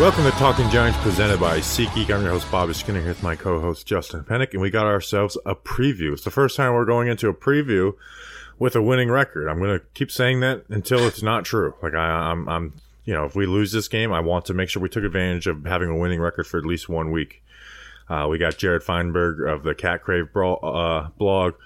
[0.00, 2.08] Welcome to Talking Giants presented by SeatGeek.
[2.10, 5.36] I'm your host, Bobby Skinner, here with my co-host, Justin Pennick, and we got ourselves
[5.44, 6.14] a preview.
[6.14, 7.92] It's the first time we're going into a preview
[8.58, 9.46] with a winning record.
[9.46, 11.74] I'm going to keep saying that until it's not true.
[11.82, 12.72] Like I, I'm, I'm,
[13.04, 15.46] you know, if we lose this game, I want to make sure we took advantage
[15.46, 17.42] of having a winning record for at least one week.
[18.08, 21.56] Uh, we got Jared Feinberg of the Cat Crave uh, blog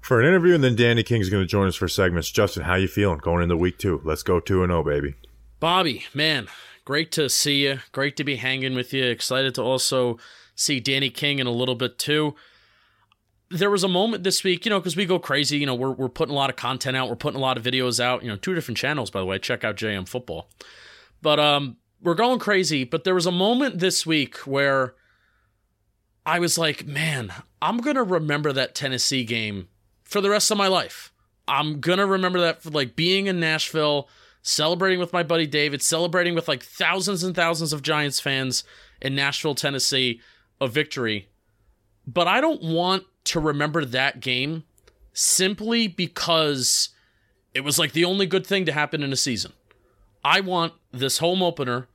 [0.00, 2.28] for an interview, and then Danny King is going to join us for segments.
[2.28, 4.00] Justin, how you feeling going into week two?
[4.02, 5.14] Let's go two and zero, baby.
[5.60, 6.48] Bobby, man,
[6.88, 7.80] great to see you.
[7.92, 9.04] Great to be hanging with you.
[9.04, 10.16] Excited to also
[10.54, 12.34] see Danny King in a little bit too.
[13.50, 15.58] There was a moment this week, you know, because we go crazy.
[15.58, 17.10] You know, we're we're putting a lot of content out.
[17.10, 18.22] We're putting a lot of videos out.
[18.22, 19.38] You know, two different channels, by the way.
[19.38, 20.48] Check out JM Football.
[21.20, 22.84] But um, we're going crazy.
[22.84, 24.94] But there was a moment this week where
[26.24, 29.68] I was like, man, I'm gonna remember that Tennessee game
[30.04, 31.12] for the rest of my life.
[31.46, 34.08] I'm gonna remember that for like being in Nashville,
[34.48, 38.64] celebrating with my buddy David, celebrating with like thousands and thousands of Giants fans
[39.00, 40.22] in Nashville, Tennessee,
[40.58, 41.28] a victory.
[42.06, 44.64] But I don't want to remember that game
[45.12, 46.88] simply because
[47.52, 49.52] it was like the only good thing to happen in a season.
[50.24, 51.86] I want this home opener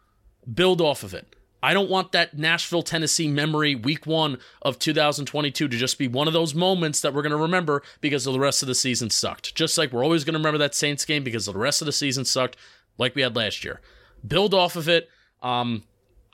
[0.51, 1.35] build off of it.
[1.63, 6.27] I don't want that Nashville, Tennessee memory week one of 2022 to just be one
[6.27, 9.55] of those moments that we're going to remember because the rest of the season sucked.
[9.55, 11.93] Just like we're always going to remember that Saints game because the rest of the
[11.93, 12.57] season sucked,
[12.97, 13.79] like we had last year.
[14.27, 15.09] Build off of it.
[15.41, 15.83] Um,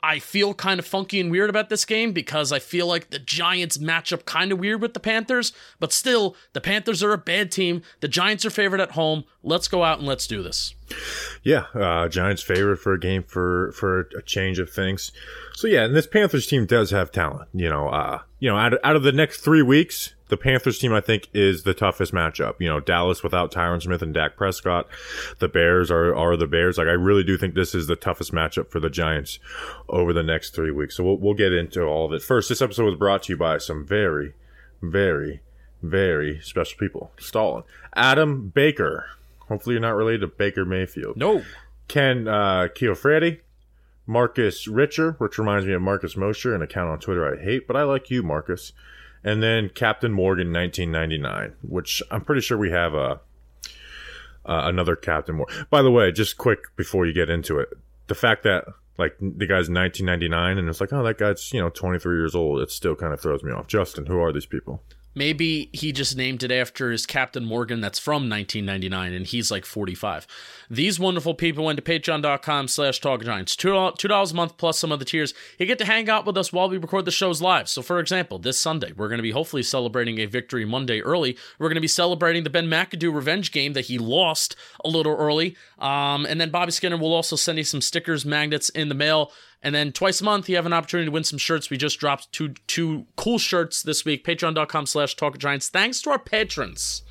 [0.02, 3.18] I feel kind of funky and weird about this game because I feel like the
[3.18, 7.18] Giants match up kind of weird with the Panthers, but still, the Panthers are a
[7.18, 7.82] bad team.
[8.00, 9.24] The Giants are favored at home.
[9.42, 10.74] Let's go out and let's do this.
[11.42, 15.12] Yeah, uh, Giants favorite for a game for for a change of things.
[15.54, 17.48] So yeah, and this Panthers team does have talent.
[17.54, 20.78] You know, uh, you know, out of, out of the next three weeks, the Panthers
[20.78, 22.56] team I think is the toughest matchup.
[22.58, 24.88] You know, Dallas without Tyron Smith and Dak Prescott,
[25.38, 26.76] the Bears are are the Bears.
[26.76, 29.38] Like I really do think this is the toughest matchup for the Giants
[29.88, 30.96] over the next three weeks.
[30.96, 32.22] So we'll we'll get into all of it.
[32.22, 34.34] First, this episode was brought to you by some very,
[34.82, 35.40] very,
[35.82, 37.12] very special people.
[37.18, 37.64] Stalin,
[37.94, 39.06] Adam Baker.
[39.50, 41.16] Hopefully, you're not related to Baker Mayfield.
[41.16, 41.42] No.
[41.88, 43.40] Ken uh, Chiofredi,
[44.06, 47.76] Marcus Richer, which reminds me of Marcus Mosher, an account on Twitter I hate, but
[47.76, 48.72] I like you, Marcus.
[49.24, 53.20] And then Captain Morgan, 1999, which I'm pretty sure we have a
[54.46, 55.66] uh, another Captain Morgan.
[55.68, 57.68] By the way, just quick before you get into it,
[58.06, 58.64] the fact that
[58.98, 62.60] like the guy's 1999 and it's like, oh, that guy's you know 23 years old,
[62.60, 63.66] it still kind of throws me off.
[63.66, 64.82] Justin, who are these people?
[65.14, 69.64] Maybe he just named it after his Captain Morgan that's from 1999 and he's like
[69.64, 70.26] 45.
[70.70, 73.56] These wonderful people went to patreon.com slash talkgiants.
[73.56, 75.34] $2 a month plus some of the tiers.
[75.58, 77.68] You get to hang out with us while we record the shows live.
[77.68, 81.36] So for example, this Sunday, we're going to be hopefully celebrating a victory Monday early.
[81.58, 84.54] We're going to be celebrating the Ben McAdoo revenge game that he lost
[84.84, 85.56] a little early.
[85.78, 89.32] Um, and then Bobby Skinner will also send you some stickers, magnets in the mail.
[89.62, 91.68] And then twice a month, you have an opportunity to win some shirts.
[91.68, 94.24] We just dropped two two cool shirts this week.
[94.24, 95.68] Patreon.com slash Talk Giants.
[95.68, 97.02] Thanks to our patrons.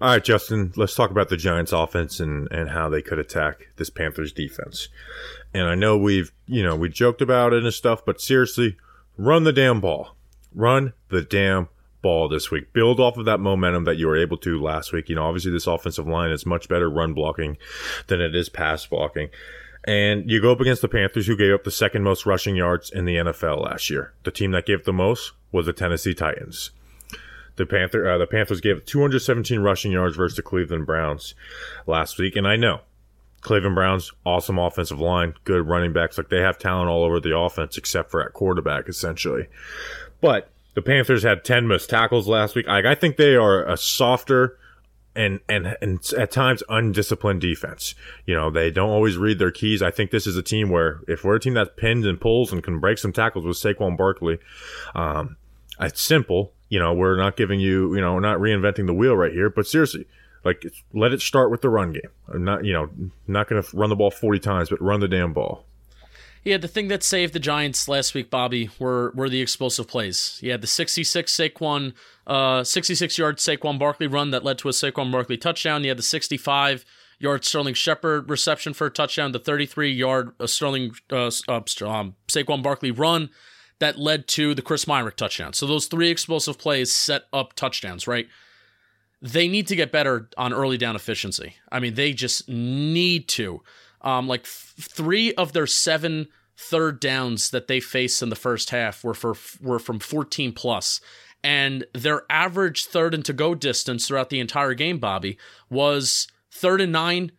[0.00, 3.68] All right, Justin, let's talk about the Giants offense and, and how they could attack
[3.76, 4.88] this Panthers defense.
[5.52, 8.76] And I know we've, you know, we joked about it and stuff, but seriously,
[9.18, 10.16] run the damn ball.
[10.54, 11.68] Run the damn
[12.00, 12.72] ball this week.
[12.72, 15.10] Build off of that momentum that you were able to last week.
[15.10, 17.58] You know, obviously this offensive line is much better run blocking
[18.06, 19.28] than it is pass blocking.
[19.84, 22.90] And you go up against the Panthers, who gave up the second most rushing yards
[22.90, 24.12] in the NFL last year.
[24.24, 26.70] The team that gave the most was the Tennessee Titans.
[27.56, 31.34] The Panther, uh, the Panthers gave 217 rushing yards versus the Cleveland Browns
[31.86, 32.80] last week, and I know
[33.40, 37.36] Cleveland Browns awesome offensive line, good running backs, like they have talent all over the
[37.36, 39.46] offense except for at quarterback, essentially.
[40.20, 42.68] But the Panthers had 10 missed tackles last week.
[42.68, 44.58] I, I think they are a softer
[45.14, 47.94] and, and and at times undisciplined defense.
[48.26, 49.82] You know, they don't always read their keys.
[49.82, 52.52] I think this is a team where if we're a team that pins and pulls
[52.52, 54.38] and can break some tackles with Saquon Barkley,
[54.94, 55.36] um,
[55.80, 56.52] It's simple.
[56.68, 59.50] You know, we're not giving you, you know, we're not reinventing the wheel right here,
[59.50, 60.06] but seriously,
[60.44, 62.10] like let it start with the run game.
[62.28, 62.90] I'm not, you know,
[63.26, 65.66] not going to run the ball 40 times, but run the damn ball.
[66.42, 70.40] Yeah, the thing that saved the Giants last week, Bobby, were were the explosive plays.
[70.42, 71.92] Had the 66 Saquon,
[72.26, 75.82] uh, 66 yard Saquon Barkley run that led to a Saquon Barkley touchdown.
[75.84, 76.84] You had the 65
[77.18, 79.32] yard Sterling Shepard reception for a touchdown.
[79.32, 83.28] The 33 yard uh, Sterling uh, uh, um, Saquon Barkley run
[83.78, 85.52] that led to the Chris Myarick touchdown.
[85.52, 88.28] So those three explosive plays set up touchdowns, right?
[89.22, 91.56] They need to get better on early down efficiency.
[91.70, 93.62] I mean, they just need to.
[94.02, 98.70] Um, like f- three of their seven third downs that they faced in the first
[98.70, 101.00] half were for were from 14 plus,
[101.42, 105.38] and their average third and to go distance throughout the entire game, Bobby,
[105.68, 107.32] was third and nine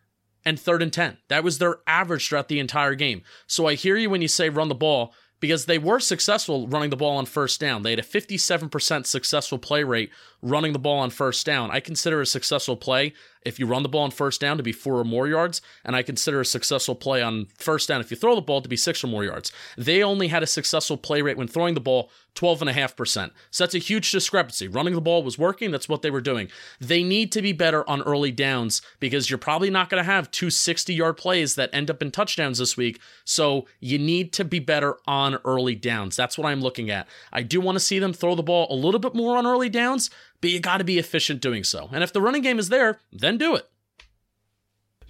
[0.43, 1.17] and third and 10.
[1.27, 3.21] That was their average throughout the entire game.
[3.47, 6.89] So I hear you when you say run the ball because they were successful running
[6.89, 7.81] the ball on first down.
[7.81, 10.11] They had a 57% successful play rate
[10.41, 11.71] running the ball on first down.
[11.71, 14.71] I consider a successful play if you run the ball on first down to be
[14.71, 18.17] four or more yards, and I consider a successful play on first down if you
[18.17, 19.51] throw the ball to be six or more yards.
[19.77, 23.31] They only had a successful play rate when throwing the ball 12.5%.
[23.49, 24.67] So that's a huge discrepancy.
[24.67, 26.49] Running the ball was working, that's what they were doing.
[26.79, 30.31] They need to be better on early downs because you're probably not going to have
[30.31, 33.01] two 60 yard plays that end up in touchdowns this week.
[33.25, 36.15] So you need to be better on early downs.
[36.15, 37.07] That's what I'm looking at.
[37.33, 39.69] I do want to see them throw the ball a little bit more on early
[39.69, 40.09] downs,
[40.41, 41.89] but you got to be efficient doing so.
[41.93, 43.67] And if the running game is there, then do it.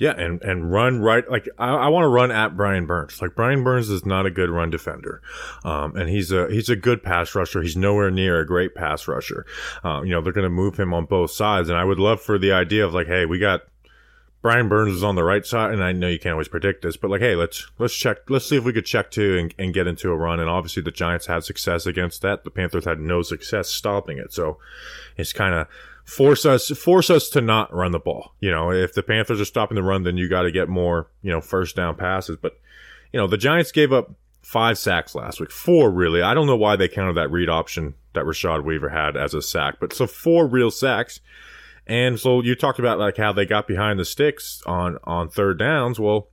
[0.01, 1.29] Yeah, and and run right.
[1.29, 3.21] Like I, I want to run at Brian Burns.
[3.21, 5.21] Like Brian Burns is not a good run defender,
[5.63, 7.61] um, and he's a he's a good pass rusher.
[7.61, 9.45] He's nowhere near a great pass rusher.
[9.85, 12.19] Uh, you know they're going to move him on both sides, and I would love
[12.19, 13.61] for the idea of like, hey, we got
[14.41, 16.97] Brian Burns is on the right side, and I know you can't always predict this,
[16.97, 19.73] but like, hey, let's let's check, let's see if we could check two and, and
[19.73, 20.39] get into a run.
[20.39, 22.43] And obviously, the Giants had success against that.
[22.43, 24.33] The Panthers had no success stopping it.
[24.33, 24.57] So
[25.15, 25.67] it's kind of
[26.05, 28.33] force us force us to not run the ball.
[28.39, 31.07] You know, if the Panthers are stopping the run, then you got to get more
[31.21, 32.37] you know first down passes.
[32.41, 32.59] But
[33.13, 34.11] you know, the Giants gave up
[34.41, 36.23] five sacks last week, four really.
[36.23, 39.41] I don't know why they counted that read option that Rashad Weaver had as a
[39.41, 41.19] sack, but so four real sacks.
[41.87, 45.59] And so you talked about like how they got behind the sticks on on third
[45.59, 45.99] downs.
[45.99, 46.29] Well,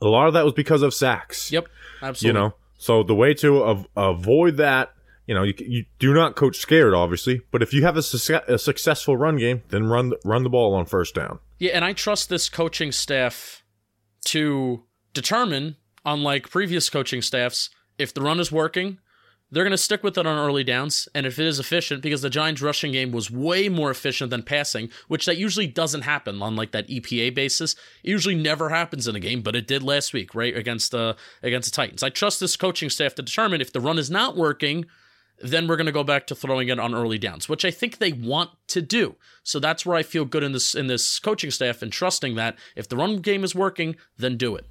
[0.00, 1.50] a lot of that was because of sacks.
[1.52, 1.66] Yep,
[2.02, 2.26] absolutely.
[2.26, 4.92] You know, so the way to av- avoid that
[5.26, 8.40] you know, you, you do not coach scared, obviously, but if you have a, su-
[8.48, 11.38] a successful run game, then run the, run the ball on first down.
[11.58, 13.62] Yeah, and I trust this coaching staff
[14.26, 14.82] to
[15.14, 18.98] determine, unlike previous coaching staffs, if the run is working,
[19.52, 21.08] they're going to stick with it on early downs.
[21.14, 24.42] And if it is efficient, because the Giants' rushing game was way more efficient than
[24.42, 27.74] passing, which that usually doesn't happen on like that EPA basis.
[28.02, 31.16] It usually never happens in a game, but it did last week, right against the
[31.42, 32.02] against the Titans.
[32.02, 34.86] I trust this coaching staff to determine if the run is not working
[35.42, 37.98] then we're going to go back to throwing it on early downs, which I think
[37.98, 39.16] they want to do.
[39.42, 42.56] So that's where I feel good in this in this coaching staff and trusting that
[42.76, 44.66] if the run game is working, then do it.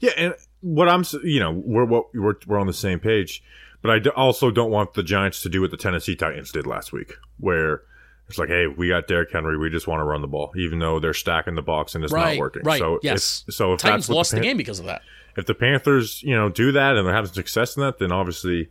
[0.00, 3.42] Yeah, and what I'm, you know, we're we're we're on the same page,
[3.82, 6.92] but I also don't want the Giants to do what the Tennessee Titans did last
[6.92, 7.82] week, where
[8.28, 10.78] it's like, hey, we got Derrick Henry, we just want to run the ball, even
[10.78, 12.62] though they're stacking the box and it's right, not working.
[12.62, 12.78] Right.
[12.78, 13.44] So yes.
[13.48, 15.02] If, so if Titans that's lost the, Pan- the game because of that.
[15.36, 18.70] If the Panthers, you know, do that and they're having success in that, then obviously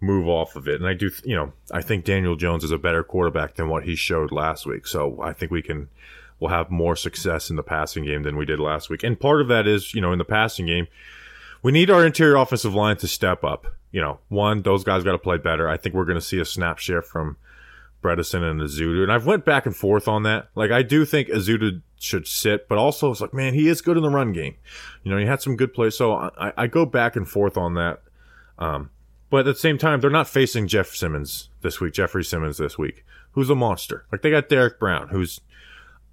[0.00, 0.80] move off of it.
[0.80, 3.84] And I do, you know, I think Daniel Jones is a better quarterback than what
[3.84, 4.86] he showed last week.
[4.86, 5.88] So I think we can,
[6.40, 9.02] we'll have more success in the passing game than we did last week.
[9.02, 10.86] And part of that is, you know, in the passing game,
[11.62, 13.66] we need our interior offensive line to step up.
[13.96, 15.66] You know, one, those guys got to play better.
[15.66, 17.38] I think we're going to see a snap share from
[18.02, 19.02] Bredeson and Ezeudu.
[19.02, 20.50] And I've went back and forth on that.
[20.54, 23.96] Like, I do think Ezeudu should sit, but also it's like, man, he is good
[23.96, 24.56] in the run game.
[25.02, 25.96] You know, he had some good plays.
[25.96, 28.02] So I, I go back and forth on that.
[28.58, 28.90] Um,
[29.30, 32.76] but at the same time, they're not facing Jeff Simmons this week, Jeffrey Simmons this
[32.76, 34.04] week, who's a monster.
[34.12, 35.40] Like they got Derrick Brown, who's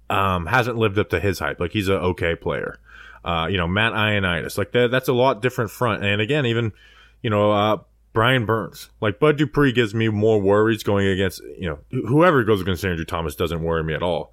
[0.08, 1.60] um, hasn't lived up to his hype.
[1.60, 2.78] Like he's an okay player.
[3.26, 4.56] Uh, you know, Matt Ioannidis.
[4.56, 6.02] Like that, that's a lot different front.
[6.02, 6.72] And again, even
[7.24, 7.78] you know, uh,
[8.12, 8.90] Brian Burns.
[9.00, 13.04] Like Bud Dupree gives me more worries going against you know whoever goes against Andrew
[13.04, 14.32] Thomas doesn't worry me at all.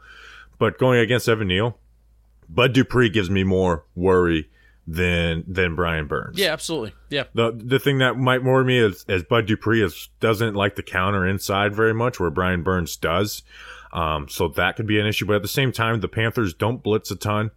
[0.60, 1.80] But going against Evan Neal,
[2.48, 4.50] Bud Dupree gives me more worry
[4.86, 6.38] than than Brian Burns.
[6.38, 6.94] Yeah, absolutely.
[7.10, 7.24] Yeah.
[7.34, 10.84] The the thing that might worry me is as Bud Dupree is doesn't like the
[10.84, 13.42] counter inside very much, where Brian Burns does.
[13.94, 15.26] Um, so that could be an issue.
[15.26, 17.52] But at the same time, the Panthers don't blitz a ton.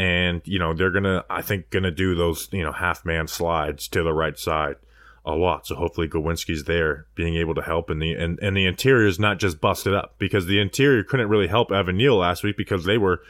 [0.00, 3.88] And, you know, they're gonna I think gonna do those, you know, half man slides
[3.88, 4.76] to the right side
[5.26, 5.66] a lot.
[5.66, 9.18] So hopefully Glowinski's there being able to help and the and, and the interior is
[9.18, 12.84] not just busted up because the interior couldn't really help Evan Neal last week because
[12.84, 13.20] they were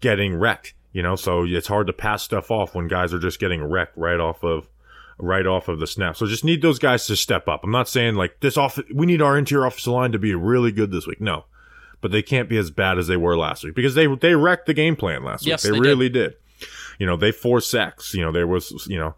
[0.00, 3.40] getting wrecked you know, so it's hard to pass stuff off when guys are just
[3.40, 4.68] getting wrecked right off of
[5.18, 6.16] right off of the snap.
[6.16, 7.64] So just need those guys to step up.
[7.64, 8.78] I'm not saying like this off.
[8.92, 11.20] We need our interior offensive line to be really good this week.
[11.20, 11.46] No,
[12.02, 14.66] but they can't be as bad as they were last week because they they wrecked
[14.66, 15.72] the game plan last Yes, week.
[15.72, 16.34] They, they really did.
[16.98, 18.12] You know, they forced sacks.
[18.12, 19.14] You know, there was you know,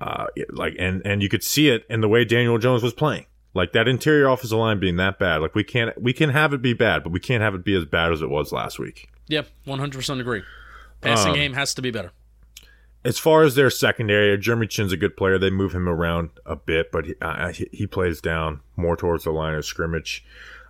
[0.00, 3.26] uh, like and and you could see it in the way Daniel Jones was playing.
[3.54, 5.42] Like that interior offensive line being that bad.
[5.42, 7.74] Like we can't we can have it be bad, but we can't have it be
[7.76, 9.10] as bad as it was last week.
[9.26, 10.42] Yeah, 100% agree.
[11.02, 12.12] Passing Um, game has to be better.
[13.04, 15.38] as far as their secondary, Jeremy Chinn's a good player.
[15.38, 19.24] They move him around a bit, but he, uh, he, he plays down more towards
[19.24, 20.24] the line of scrimmage.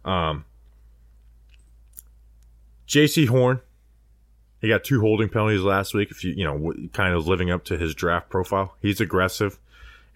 [0.04, 0.44] Um,
[2.88, 3.60] Jaycee Horn,
[4.60, 6.10] he got two holding penalties last week.
[6.10, 9.58] If you you know kind of living up to his draft profile, he's aggressive,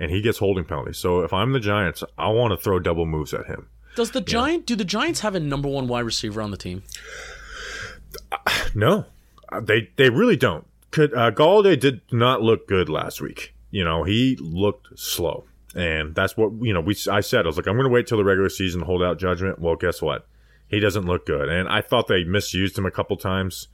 [0.01, 0.99] and he gets holding penalties.
[0.99, 3.69] So if I'm the Giants, I want to throw double moves at him.
[3.95, 6.83] Does the Giant do the Giants have a number one wide receiver on the team?
[8.75, 9.05] No,
[9.51, 10.67] Uh, they they really don't.
[10.91, 13.55] Could uh, Golladay did not look good last week.
[13.71, 16.81] You know, he looked slow, and that's what you know.
[16.81, 18.87] We I said I was like, I'm going to wait till the regular season to
[18.87, 19.59] hold out judgment.
[19.59, 20.27] Well, guess what?
[20.73, 23.69] He doesn't look good, and I thought they misused him a couple times.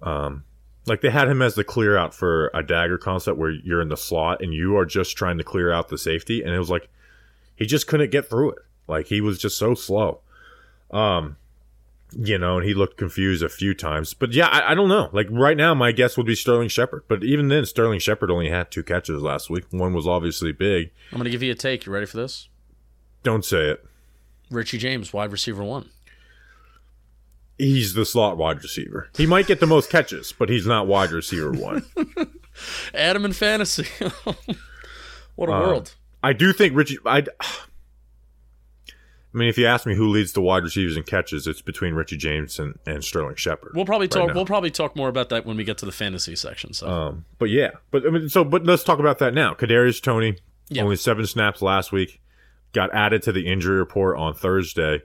[0.00, 0.44] Um,
[0.86, 3.88] like they had him as the clear out for a dagger concept where you're in
[3.88, 6.70] the slot and you are just trying to clear out the safety, and it was
[6.70, 6.88] like
[7.56, 8.58] he just couldn't get through it.
[8.86, 10.20] Like he was just so slow.
[10.92, 11.36] Um,
[12.12, 14.14] you know, and he looked confused a few times.
[14.14, 15.10] But yeah, I, I don't know.
[15.12, 17.02] Like right now, my guess would be Sterling Shepard.
[17.08, 19.64] But even then, Sterling Shepard only had two catches last week.
[19.72, 20.92] One was obviously big.
[21.10, 21.86] I'm going to give you a take.
[21.86, 22.48] You ready for this?
[23.24, 23.84] Don't say it.
[24.48, 25.90] Richie James, wide receiver one.
[27.58, 29.08] He's the slot wide receiver.
[29.16, 31.84] He might get the most catches, but he's not wide receiver one.
[32.94, 33.86] Adam in fantasy.
[35.36, 35.94] what a Uh, world.
[36.22, 36.98] I do think Richie.
[37.06, 37.24] I.
[38.88, 41.92] I mean, if you ask me who leads the wide receivers in catches, it's between
[41.92, 43.72] Richie James and, and Sterling Shepard.
[43.74, 44.28] We'll probably right talk.
[44.28, 44.34] now.
[44.34, 46.72] we'll probably talk more about that when we get to the fantasy section.
[46.72, 49.52] So Um, but yeah, but I mean, so but let's talk about that now.
[49.52, 50.38] Kadarius Toney,
[50.70, 50.84] Yeah.
[50.84, 52.22] only seven snaps last week,
[52.72, 55.02] got added to the injury report on Thursday.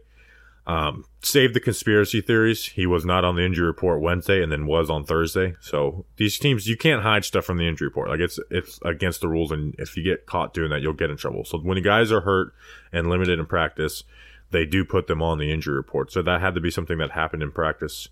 [0.68, 2.68] Um, saved the conspiracy theories.
[2.68, 5.56] He was not on the injury report Wednesday, and then was on Thursday.
[5.60, 8.10] So these teams, you can't hide stuff from the injury report.
[8.10, 11.10] Like it's it's against the rules, and if you get caught doing that, you'll get
[11.10, 11.46] in trouble.
[11.46, 12.54] So when the guys are hurt
[12.94, 14.04] and limited in practice,
[14.52, 16.12] they do put them on the injury report.
[16.12, 18.10] So that had to be something that happened in practice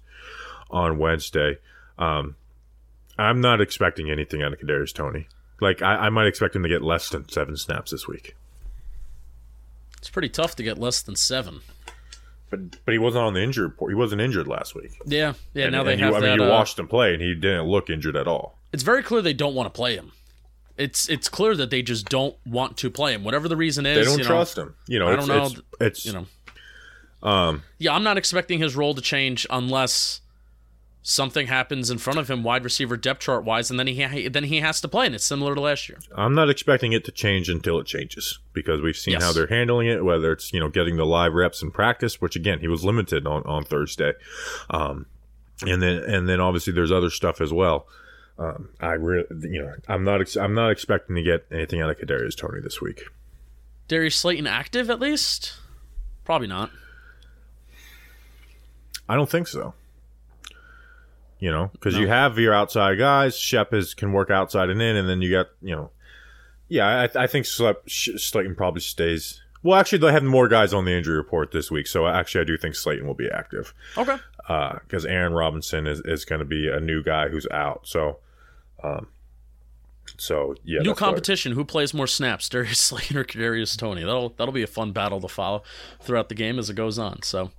[0.72, 1.60] on Wednesday.
[2.00, 2.36] Um,
[3.18, 5.28] I'm not expecting anything out of Kadarius Toney.
[5.62, 8.36] Like I, I might expect him to get less than seven snaps this week.
[9.98, 11.60] it's pretty tough to get less than seven.
[12.50, 13.92] But but he wasn't on the injury report.
[13.92, 15.00] He wasn't injured last week.
[15.06, 15.66] Yeah, yeah.
[15.66, 16.44] And- now they and have you, I mean, that.
[16.44, 18.58] you uh, watched him play, and he didn't look injured at all.
[18.74, 20.12] it's very clear they don't want to play him.
[20.78, 23.98] It's it's clear that they just don't want to play him, whatever the reason is.
[23.98, 24.76] They don't you know, trust him.
[24.88, 25.46] You know, I don't know.
[25.46, 30.22] It's, it's You know, um, yeah, I'm not expecting his role to change unless
[31.02, 34.30] something happens in front of him, wide receiver depth chart wise, and then he ha-
[34.30, 35.98] then he has to play, and it's similar to last year.
[36.16, 39.24] I'm not expecting it to change until it changes because we've seen Yes.
[39.24, 40.04] how they're handling it.
[40.04, 43.26] Whether it's you know getting the live reps in practice, which again he was limited
[43.26, 44.14] on on Thursday,
[44.70, 45.06] um,
[45.62, 47.88] and then and then obviously there's other stuff as well.
[48.38, 51.90] Um, I really you know I'm not ex- I'm not expecting to get anything out
[51.90, 53.04] of Kadarius Toney this week.
[53.88, 55.54] Darius Slayton active at least?
[56.24, 56.70] Probably not.
[59.08, 59.74] I don't think so.
[61.40, 63.38] You know, because you have your outside guys.
[63.38, 65.90] Shep is can work outside and in, and then you got you know,
[66.68, 67.08] yeah.
[67.16, 69.42] I, I think Slep, Sh- Slayton probably stays.
[69.64, 72.44] Well, actually, they have more guys on the injury report this week, so actually, I
[72.46, 74.18] do think Slayton will be active Okay.
[74.84, 77.82] because Aaron Robinson is, is going to be a new guy who's out.
[77.84, 78.20] So,
[78.84, 79.08] um,
[80.18, 81.54] so yeah, New competition.
[81.54, 84.02] Who plays more snaps, Darius Slayton or Darius Toney?
[84.04, 85.64] That'll that'll be a fun battle to follow
[86.02, 87.22] throughout the game as it goes on.
[87.24, 87.52] So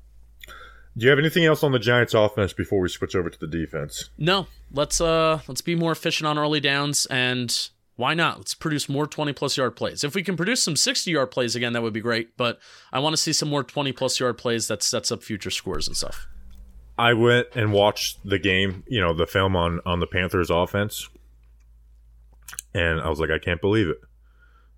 [1.01, 3.47] Do you have anything else on the Giants' offense before we switch over to the
[3.47, 4.11] defense?
[4.19, 8.37] no, let's uh let's be more efficient on early downs and why not?
[8.37, 10.05] Let's produce more 20 plus yard plays.
[10.05, 12.37] If we can produce some 60 yard plays again, that would be great.
[12.37, 12.59] But
[12.93, 15.89] I want to see some more 20 plus yard plays that sets up future scores
[15.89, 16.27] and stuff.
[16.99, 21.09] I went and watched the game, you know, the film on on the Panthers offense,
[22.75, 24.01] and I was like, I can't believe it.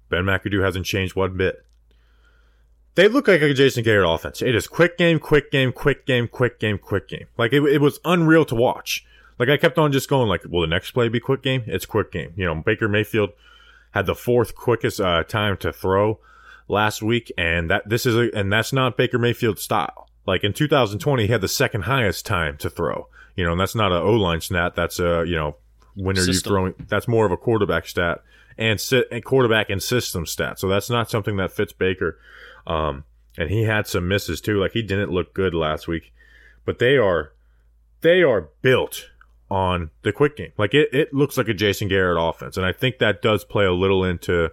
[0.09, 1.67] Ben McAdoo hasn't changed one bit.
[2.95, 4.43] They look like a Jason Garrett offense.
[4.43, 7.27] It is quick game, quick game, quick game, quick game, quick game.
[7.39, 9.07] Like it, it was unreal to watch.
[9.39, 11.65] Like I kept on just going, like, will the next play be quick game?
[11.67, 12.33] It's quick game.
[12.37, 13.31] You know, Baker Mayfield
[13.93, 16.19] had the fourth quickest uh, time to throw
[16.69, 20.09] last week, and that this is a, and that's not Baker Mayfield's style.
[20.27, 23.09] Like in 2020, he had the second highest time to throw.
[23.35, 24.75] You know, and that's not an O line stat.
[24.75, 25.57] That's a you know
[25.95, 26.75] when are you throwing?
[26.89, 28.23] That's more of a quarterback stat
[28.59, 30.59] and sit and quarterback and system stat.
[30.59, 32.19] So that's not something that fits Baker.
[32.67, 33.05] Um,
[33.37, 34.61] and he had some misses too.
[34.61, 36.13] Like he didn't look good last week,
[36.65, 37.33] but they are
[38.03, 39.09] they are built
[39.51, 40.53] on the quick game.
[40.59, 43.65] Like it, it looks like a Jason Garrett offense, and I think that does play
[43.65, 44.51] a little into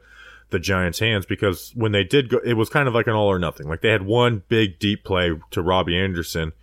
[0.49, 3.27] the Giants' hands because when they did go, it was kind of like an all
[3.27, 3.67] or nothing.
[3.67, 6.53] Like they had one big deep play to Robbie Anderson.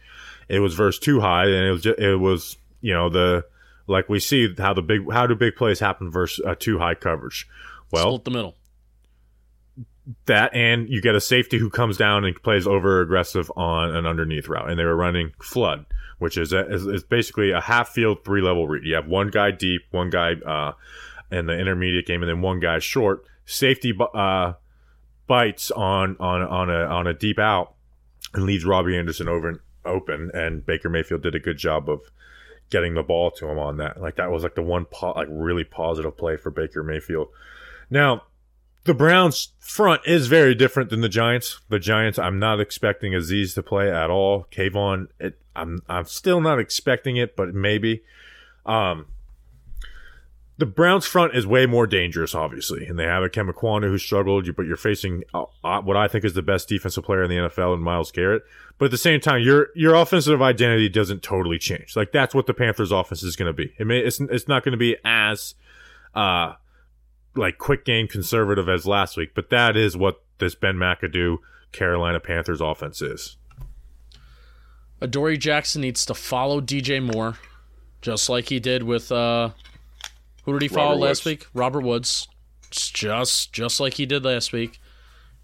[0.48, 3.44] It was versus too high, and it was just, it was you know the
[3.86, 6.94] like we see how the big how do big plays happen versus uh, too high
[6.94, 7.48] coverage.
[7.90, 8.54] Well, Split the middle.
[10.26, 14.06] That and you get a safety who comes down and plays over aggressive on an
[14.06, 15.84] underneath route and they were running flood
[16.18, 19.28] which is, a, is, is basically a half field three level read you have one
[19.28, 20.72] guy deep one guy uh,
[21.30, 23.24] in the intermediate game and then one guy short.
[23.44, 24.54] Safety uh,
[25.26, 27.74] bites on on on a on a deep out
[28.34, 32.00] and leaves Robbie Anderson over and open and Baker Mayfield did a good job of
[32.70, 34.00] getting the ball to him on that.
[34.00, 37.28] Like that was like the one po- like really positive play for Baker Mayfield.
[37.88, 38.24] Now
[38.86, 41.60] the Browns front is very different than the Giants.
[41.68, 44.46] The Giants, I'm not expecting Azeez to play at all.
[44.50, 48.02] Kayvon, it, I'm I'm still not expecting it, but maybe.
[48.64, 49.06] Um,
[50.58, 54.48] the Browns front is way more dangerous, obviously, and they have Ikem Ekwonu who struggled.
[54.56, 55.22] But you're facing
[55.60, 58.42] what I think is the best defensive player in the NFL in Myles Garrett.
[58.78, 61.94] But at the same time, your your offensive identity doesn't totally change.
[61.94, 63.74] Like that's what the Panthers' offense is going to be.
[63.78, 65.54] It may it's it's not going to be as
[66.14, 66.54] uh
[67.36, 71.38] like quick game conservative as last week, but that is what this Ben McAdoo
[71.72, 73.36] Carolina Panthers offense is.
[75.00, 77.36] Adoree Jackson needs to follow DJ Moore,
[78.00, 79.50] just like he did with uh,
[80.44, 81.26] who did he follow Robert last Woods.
[81.26, 81.46] week?
[81.52, 82.28] Robert Woods,
[82.68, 84.80] It's just just like he did last week,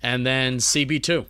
[0.03, 1.27] and then CB two,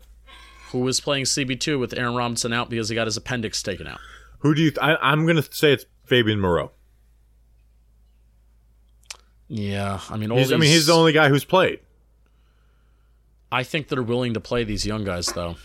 [0.70, 3.88] who was playing CB two with Aaron Robinson out because he got his appendix taken
[3.88, 3.98] out.
[4.40, 4.70] Who do you?
[4.70, 6.70] Th- I, I'm going to say it's Fabian Moreau.
[9.54, 11.80] Yeah, I mean, all He's, I mean, he's the only guy who's played.
[13.50, 15.56] I think they're willing to play these young guys though.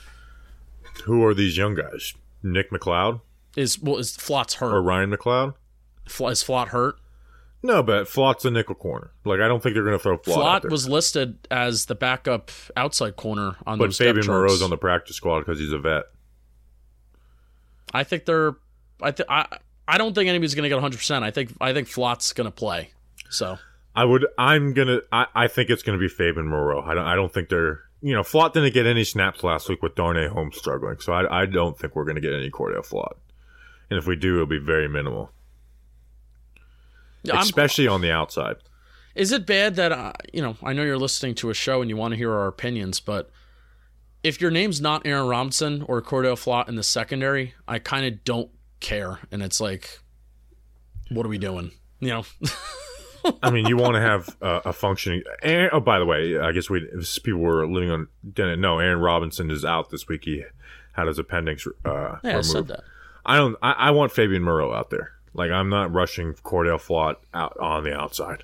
[1.06, 2.13] Who are these young guys?
[2.44, 3.22] Nick McCloud
[3.56, 4.74] Is well, is Flott's hurt?
[4.74, 5.53] or Ryan McLeod?
[6.06, 6.98] Fl- is Flott hurt?
[7.63, 9.12] No, but Flott's a nickel corner.
[9.24, 10.72] Like I don't think they're going to throw Flott there.
[10.72, 14.27] was listed as the backup outside corner on but those depth Fabian.
[14.27, 16.03] Moreau's on the practice squad because he's a vet.
[17.94, 18.56] I think they're.
[19.01, 19.46] I th- I
[19.88, 20.97] I don't think anybody's going to get 100.
[20.97, 22.91] percent I think I think Flott's going to play.
[23.30, 23.58] So
[23.97, 24.27] I would.
[24.38, 24.99] I'm gonna.
[25.12, 26.81] I, I think it's gonna be Fabian Moreau.
[26.81, 27.05] I don't.
[27.05, 27.81] I don't think they're.
[27.99, 31.41] You know, Flott didn't get any snaps last week with Darnay Holmes struggling, so I,
[31.41, 33.13] I don't think we're gonna get any Cordell Flott.
[33.89, 35.31] And if we do, it'll be very minimal,
[37.31, 38.57] I'm- especially on the outside.
[39.15, 40.57] is it bad that uh, you know?
[40.63, 43.31] I know you're listening to a show and you want to hear our opinions, but
[44.23, 48.23] if your name's not Aaron Robinson or Cordell Flott in the secondary, I kind of
[48.23, 50.01] don't care, and it's like,
[51.10, 51.71] what are we doing?
[51.99, 52.25] You know.
[53.41, 55.23] I mean, you want to have uh, a functioning.
[55.41, 58.80] Aaron, oh, by the way, I guess we if people were living on didn't know.
[58.80, 60.25] Aaron Robinson is out this week.
[60.25, 60.43] He
[60.93, 62.45] had his appendix uh, Yeah, I removed.
[62.45, 62.84] said that.
[63.25, 63.56] I don't.
[63.62, 65.12] I, I want Fabian Moreau out there.
[65.34, 68.43] Like I'm not rushing Cordell Flott out on the outside.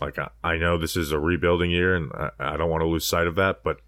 [0.00, 2.86] Like I, I know this is a rebuilding year, and I, I don't want to
[2.86, 3.62] lose sight of that.
[3.62, 3.80] But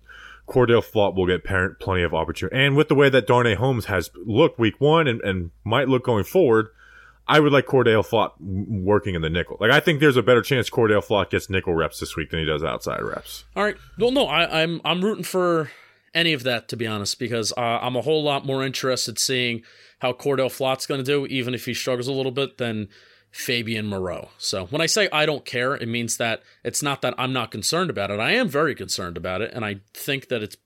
[0.49, 3.87] Cordell Flott will get parent plenty of opportunity, and with the way that Darnay Holmes
[3.87, 6.69] has looked week one and, and might look going forward,
[7.27, 9.57] I would like Cordell Flott working in the nickel.
[9.61, 12.41] Like I think there's a better chance Cordell Flott gets nickel reps this week than
[12.41, 13.45] he does outside reps.
[13.57, 13.77] All right.
[13.99, 15.71] Well, no, I, I'm I'm rooting for
[16.15, 19.63] any of that to be honest, because uh, I'm a whole lot more interested seeing
[20.01, 22.89] how Cordell Flott's going to do, even if he struggles a little bit, than
[23.31, 24.29] Fabian Moreau.
[24.39, 27.51] So when I say I don't care, it means that it's not that I'm not
[27.51, 28.21] concerned about it.
[28.21, 30.57] I am very concerned about it, and I think that it's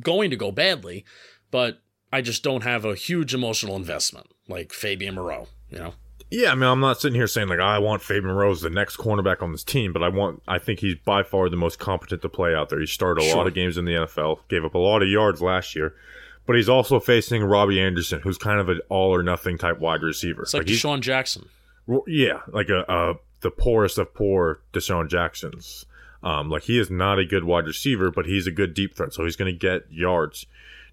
[0.00, 1.04] going to go badly,
[1.50, 1.80] but
[2.12, 5.48] I just don't have a huge emotional investment like Fabian Moreau.
[5.74, 5.94] You know.
[6.30, 8.96] Yeah, I mean, I'm not sitting here saying like I want Fabian as the next
[8.96, 12.22] cornerback on this team, but I want I think he's by far the most competent
[12.22, 12.80] to play out there.
[12.80, 15.40] He started a lot of games in the NFL, gave up a lot of yards
[15.42, 15.94] last year,
[16.46, 20.02] but he's also facing Robbie Anderson, who's kind of an all or nothing type wide
[20.02, 20.42] receiver.
[20.42, 21.48] It's like he's- DeSean Jackson.
[22.06, 25.84] yeah, like a, a the poorest of poor DeSean Jacksons.
[26.22, 29.12] Um, like he is not a good wide receiver, but he's a good deep threat,
[29.12, 30.46] so he's going to get yards.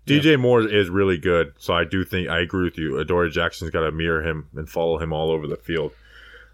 [0.07, 2.97] DJ Moore is really good, so I do think I agree with you.
[2.97, 5.91] Adoree Jackson's got to mirror him and follow him all over the field.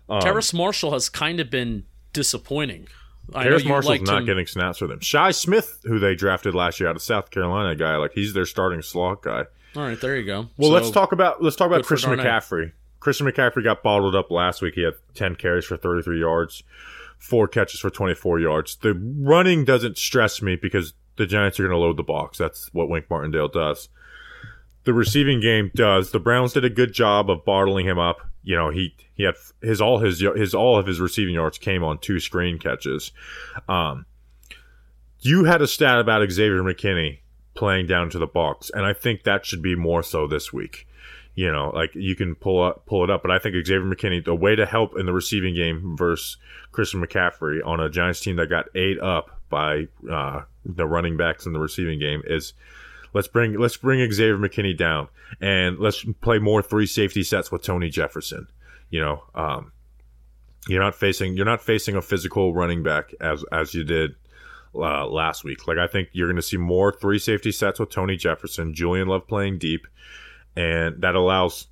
[0.10, 2.88] Um, Terrace Marshall has kind of been disappointing.
[3.34, 5.00] I know Marshall's not him- getting snaps for them.
[5.02, 8.46] Shi Smith, who they drafted last year out of South Carolina, guy like he's their
[8.46, 9.46] starting slot guy.
[9.76, 10.48] All right, there you go.
[10.58, 12.72] Well, So- let's talk about let's talk about Christian McCaffrey.
[13.00, 14.74] Christian McCaffrey got bottled up last week.
[14.76, 16.64] He had ten carries for thirty three yards,
[17.18, 18.76] four catches for twenty four yards.
[18.78, 22.38] The running doesn't stress me because the Giants are going to load the box.
[22.38, 23.90] That's what Wink Martindale does.
[24.86, 26.12] The receiving game does.
[26.12, 28.22] The Browns did a good job of bottling him up.
[28.44, 31.84] You know, he he had his all his his all of his receiving yards came
[31.84, 33.12] on two screen catches.
[33.68, 34.06] Um,
[35.20, 37.20] you had a stat about Xavier McKinney
[37.54, 40.88] playing down to the box, and I think that should be more so this week.
[41.36, 44.24] You know, like you can pull up pull it up, but I think Xavier McKinney,
[44.24, 46.38] the way to help in the receiving game versus
[46.72, 51.46] Christian McCaffrey on a Giants team that got eight up by uh, the running backs
[51.46, 52.54] in the receiving game is
[53.14, 55.08] let's bring let's bring Xavier McKinney down
[55.42, 58.48] and let's play more three safety sets with Tony Jefferson.
[58.90, 59.72] You know, um,
[60.68, 64.16] you're not facing you're not facing a physical running back as as you did
[64.76, 65.68] uh, last week.
[65.68, 69.08] Like I think you're going to see more three safety sets with Tony Jefferson, Julian
[69.08, 69.88] Love playing deep,
[70.56, 71.68] and that allows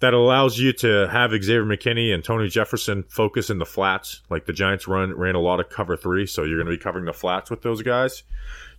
[0.00, 4.22] that allows you to have Xavier McKinney and Tony Jefferson focus in the flats.
[4.30, 6.82] Like the Giants run ran a lot of cover three, so you're going to be
[6.82, 8.22] covering the flats with those guys.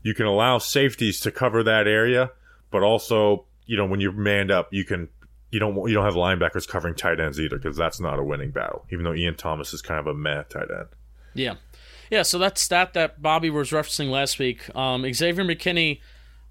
[0.02, 2.32] You can allow safeties to cover that area,
[2.72, 5.10] but also you know when you're manned up, you can
[5.52, 8.52] you don't you don't have linebackers covering tight ends either because that's not a winning
[8.52, 8.86] battle.
[8.92, 10.88] Even though Ian Thomas is kind of a meh tight end.
[11.36, 11.56] Yeah,
[12.10, 12.24] yeah.
[12.24, 16.00] So that's that stat that Bobby was referencing last week, um, Xavier McKinney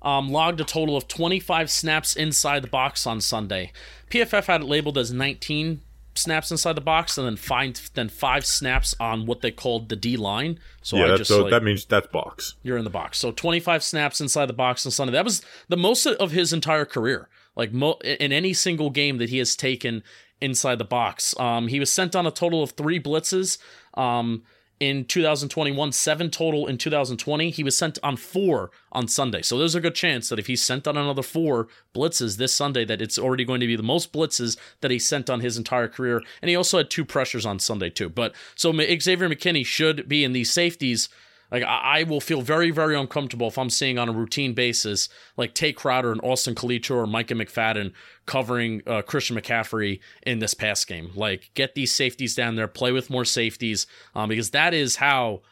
[0.03, 3.73] um, logged a total of 25 snaps inside the box on Sunday.
[4.11, 5.83] PFF had it labeled as 19
[6.15, 9.97] snaps inside the box, and then five then five snaps on what they called the
[9.97, 10.59] D line.
[10.83, 12.55] So yeah, I just so like, that means that's box.
[12.63, 13.19] you're in the box.
[13.19, 15.13] So 25 snaps inside the box on Sunday.
[15.13, 17.29] That was the most of his entire career.
[17.57, 20.03] Like mo- in any single game that he has taken
[20.41, 21.39] inside the box.
[21.39, 23.59] Um, he was sent on a total of three blitzes.
[23.95, 24.43] Um,
[24.81, 27.51] in 2021, seven total in 2020.
[27.51, 29.43] He was sent on four on Sunday.
[29.43, 32.87] So there's a good chance that if he's sent on another four blitzes this Sunday,
[32.87, 35.87] that it's already going to be the most blitzes that he sent on his entire
[35.87, 36.23] career.
[36.41, 38.09] And he also had two pressures on Sunday too.
[38.09, 41.11] But so Xavier McKinney should be in these safeties.
[41.51, 45.09] Like I, I will feel very, very uncomfortable if I'm seeing on a routine basis
[45.37, 47.93] like Tae Crowder and Austin Calitro or Micah McFadden
[48.27, 51.11] covering uh, Christian McCaffrey in this pass game.
[51.15, 55.43] Like get these safeties down there, play with more safeties, um, because that is how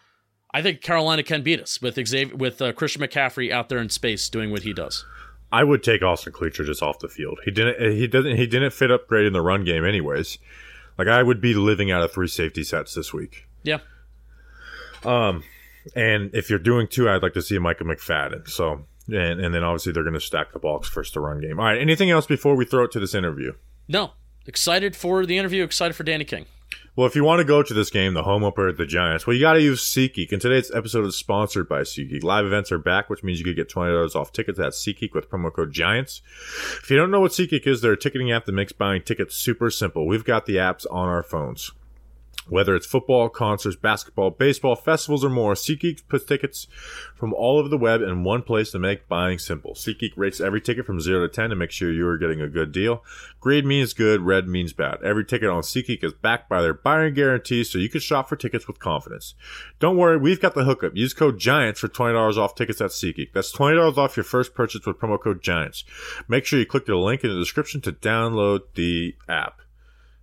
[0.53, 3.91] I think Carolina can beat us with Xavier with uh, Christian McCaffrey out there in
[3.91, 5.05] space doing what he does.
[5.51, 7.41] I would take Austin Calitro just off the field.
[7.45, 7.81] He didn't.
[7.93, 8.37] He doesn't.
[8.37, 10.39] He didn't fit up great in the run game, anyways.
[10.97, 13.47] Like I would be living out of three safety sets this week.
[13.63, 13.79] Yeah.
[15.05, 15.45] Um,
[15.95, 18.49] and if you're doing two, I'd like to see Micah McFadden.
[18.49, 21.59] So, and and then obviously they're going to stack the box first to run game.
[21.59, 21.81] All right.
[21.81, 23.53] Anything else before we throw it to this interview?
[23.89, 24.13] No.
[24.47, 25.63] Excited for the interview.
[25.63, 26.47] Excited for Danny King.
[26.97, 29.25] Well, if you want to go to this game, the home opener at the Giants,
[29.25, 30.33] well, you got to use SeatGeek.
[30.33, 32.25] And today's episode is sponsored by SeatGeek.
[32.25, 35.31] Live events are back, which means you could get $20 off tickets at SeatGeek with
[35.31, 36.23] promo code GIANTS.
[36.83, 39.37] If you don't know what SeatGeek is, they're a ticketing app that makes buying tickets
[39.37, 40.09] super simple.
[40.09, 41.71] We've got the apps on our phones.
[42.49, 46.67] Whether it's football, concerts, basketball, baseball, festivals, or more, SeatGeek puts tickets
[47.15, 49.75] from all over the web in one place to make buying simple.
[49.75, 52.49] SeatGeek rates every ticket from 0 to 10 to make sure you are getting a
[52.49, 53.05] good deal.
[53.41, 55.03] Green means good, red means bad.
[55.03, 58.37] Every ticket on SeatGeek is backed by their buying guarantee, so you can shop for
[58.37, 59.35] tickets with confidence.
[59.79, 60.97] Don't worry, we've got the hookup.
[60.97, 63.33] Use code GIANTS for $20 off tickets at SeatGeek.
[63.33, 65.85] That's $20 off your first purchase with promo code GIANTS.
[66.29, 69.61] Make sure you click the link in the description to download the app.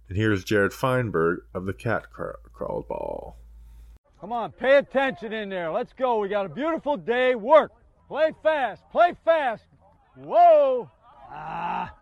[0.07, 3.37] And here's Jared Feinberg of the Cat Craw- Crawl Ball.
[4.19, 5.71] Come on, pay attention in there.
[5.71, 6.19] Let's go.
[6.19, 7.35] We got a beautiful day.
[7.35, 7.71] Work.
[8.07, 8.83] Play fast.
[8.91, 9.65] Play fast.
[10.15, 10.89] Whoa.
[11.31, 11.93] Ah.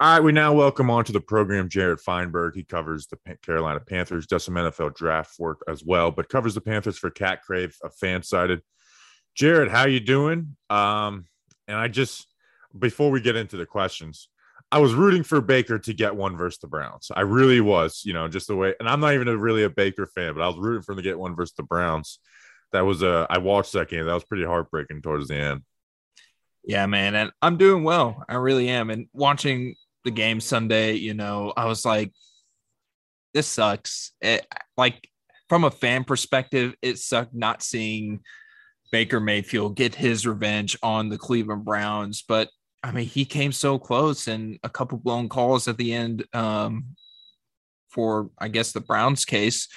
[0.00, 2.54] All right, we now welcome onto the program Jared Feinberg.
[2.54, 6.62] He covers the Carolina Panthers, does some NFL draft work as well, but covers the
[6.62, 8.62] Panthers for Cat Crave, a fan sided.
[9.34, 10.56] Jared, how you doing?
[10.70, 11.26] Um,
[11.68, 12.26] and I just
[12.78, 14.29] before we get into the questions,
[14.72, 17.10] I was rooting for Baker to get one versus the Browns.
[17.14, 18.74] I really was, you know, just the way.
[18.78, 20.98] And I'm not even a, really a Baker fan, but I was rooting for him
[20.98, 22.20] to get one versus the Browns.
[22.72, 23.26] That was a.
[23.28, 24.06] I watched that game.
[24.06, 25.62] That was pretty heartbreaking towards the end.
[26.62, 27.16] Yeah, man.
[27.16, 28.24] And I'm doing well.
[28.28, 28.90] I really am.
[28.90, 32.12] And watching the game Sunday, you know, I was like,
[33.34, 34.12] this sucks.
[34.20, 35.08] It, like,
[35.48, 38.20] from a fan perspective, it sucked not seeing
[38.92, 42.22] Baker Mayfield get his revenge on the Cleveland Browns.
[42.28, 42.50] But
[42.82, 46.96] I mean, he came so close and a couple blown calls at the end um,
[47.90, 49.68] for, I guess, the Browns case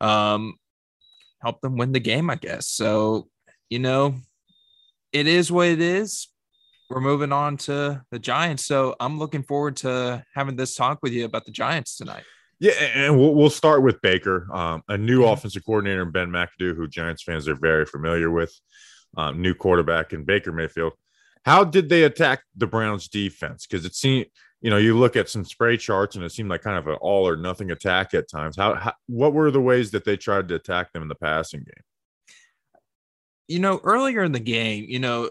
[0.00, 0.54] um,
[1.40, 2.68] helped them win the game, I guess.
[2.68, 3.28] So,
[3.70, 4.14] you know,
[5.12, 6.28] it is what it is.
[6.88, 8.64] We're moving on to the Giants.
[8.66, 12.22] So I'm looking forward to having this talk with you about the Giants tonight.
[12.60, 15.32] Yeah, and we'll, we'll start with Baker, um, a new Mhm.
[15.32, 18.52] offensive coordinator, Ben McAdoo, who Giants fans are very familiar with,
[19.16, 20.92] um, new quarterback in Baker Mayfield.
[21.48, 23.66] How did they attack the Browns defense?
[23.66, 24.26] Because it seemed,
[24.60, 26.98] you know, you look at some spray charts and it seemed like kind of an
[27.00, 28.54] all or nothing attack at times.
[28.54, 31.60] How, how what were the ways that they tried to attack them in the passing
[31.60, 31.84] game?
[33.46, 35.30] You know, earlier in the game, you know,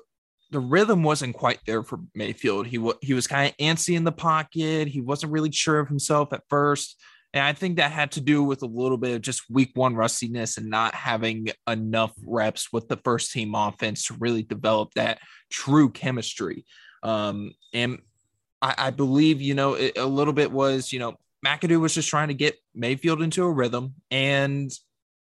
[0.49, 2.65] the rhythm wasn't quite there for Mayfield.
[2.65, 4.87] He wa- he was kind of antsy in the pocket.
[4.87, 6.99] He wasn't really sure of himself at first.
[7.33, 9.95] And I think that had to do with a little bit of just week one
[9.95, 15.19] rustiness and not having enough reps with the first team offense to really develop that
[15.49, 16.65] true chemistry.
[17.03, 17.99] Um, and
[18.61, 22.09] I, I believe, you know, it, a little bit was, you know, McAdoo was just
[22.09, 23.93] trying to get Mayfield into a rhythm.
[24.09, 24.71] And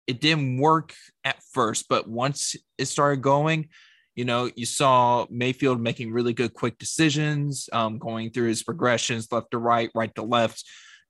[0.07, 0.93] it didn't work
[1.23, 3.67] at first, but once it started going,
[4.15, 9.31] you know, you saw Mayfield making really good quick decisions, um, going through his progressions
[9.31, 10.63] left to right, right to left.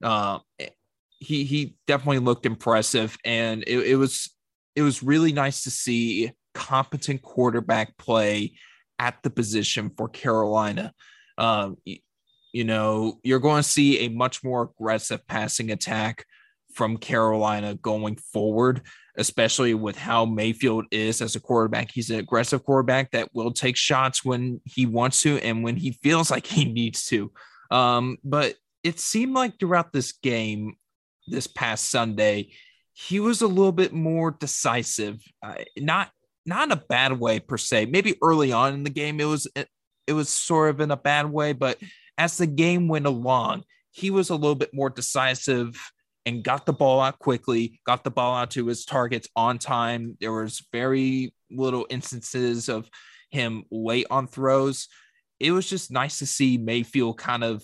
[0.04, 0.40] Uh,
[1.20, 4.34] he he definitely looked impressive, and it, it was
[4.76, 8.54] it was really nice to see competent quarterback play
[9.00, 10.94] at the position for Carolina.
[11.38, 11.98] Um, you,
[12.54, 16.26] you know, you're going to see a much more aggressive passing attack
[16.74, 18.82] from Carolina going forward,
[19.18, 21.92] especially with how Mayfield is as a quarterback.
[21.92, 25.92] He's an aggressive quarterback that will take shots when he wants to and when he
[26.04, 27.32] feels like he needs to.
[27.72, 30.76] Um, but it seemed like throughout this game,
[31.28, 32.50] this past Sunday,
[32.94, 35.24] he was a little bit more decisive.
[35.44, 36.10] Uh, not
[36.46, 37.88] not in a bad way per se.
[37.88, 39.68] Maybe early on in the game, it was it,
[40.08, 41.78] it was sort of in a bad way, but
[42.18, 45.78] as the game went along, he was a little bit more decisive
[46.26, 50.18] and got the ball out quickly, got the ball out to his targets on time.
[50.20, 52.90] There was very little instances of
[53.30, 54.88] him late on throws.
[55.40, 57.64] It was just nice to see Mayfield kind of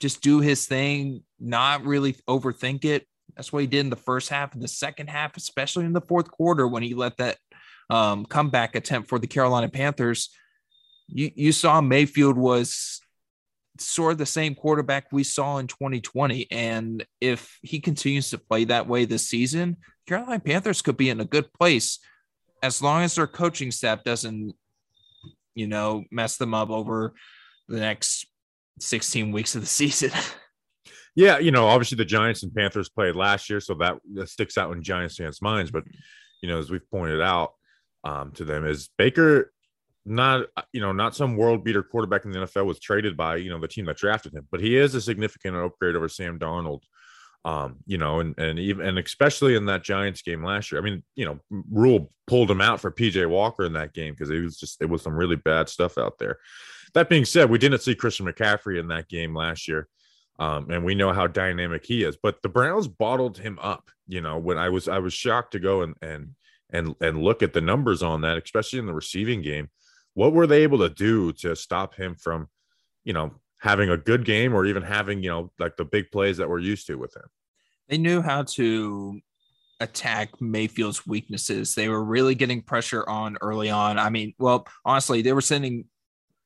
[0.00, 3.06] just do his thing, not really overthink it.
[3.36, 4.54] That's what he did in the first half.
[4.54, 7.38] In the second half, especially in the fourth quarter, when he let that
[7.90, 10.30] um, comeback attempt for the Carolina Panthers,
[11.08, 13.00] you, you saw Mayfield was
[13.78, 16.46] sort of the same quarterback we saw in 2020.
[16.50, 21.20] And if he continues to play that way this season, Carolina Panthers could be in
[21.20, 21.98] a good place
[22.62, 24.54] as long as their coaching staff doesn't,
[25.54, 27.14] you know, mess them up over
[27.68, 28.26] the next
[28.80, 30.10] 16 weeks of the season.
[31.16, 34.72] Yeah, you know, obviously the Giants and Panthers played last year, so that, sticks out
[34.72, 35.70] in Giants fans' minds.
[35.70, 35.84] But
[36.42, 37.52] you know, as we've pointed out
[38.02, 39.52] um, to them, is Baker
[40.06, 43.48] not you know not some world beater quarterback in the NFL was traded by you
[43.48, 46.80] know the team that drafted him, but he is a significant upgrade over Sam Darnold.
[47.44, 50.80] Um, you know, and and even and especially in that Giants game last year.
[50.80, 51.38] I mean, you know,
[51.70, 54.86] Rhule pulled him out for PJ Walker in that game because it was just it
[54.86, 56.38] was some really bad stuff out there.
[56.94, 59.88] That being said, we didn't see Christian McCaffrey in that game last year.
[60.38, 63.90] Um, and we know how dynamic he is, but the Browns bottled him up.
[64.08, 66.30] You know, when I was I was shocked to go and and
[66.70, 69.68] and and look at the numbers on that, especially in the receiving game
[70.14, 72.48] what were they able to do to stop him from,
[73.04, 76.38] you know, having a good game or even having, you know, like the big plays
[76.38, 77.24] that we're used to with him?
[77.88, 79.20] They knew how to
[79.80, 81.74] attack Mayfield's weaknesses.
[81.74, 83.98] They were really getting pressure on early on.
[83.98, 85.86] I mean, well, honestly, they were sending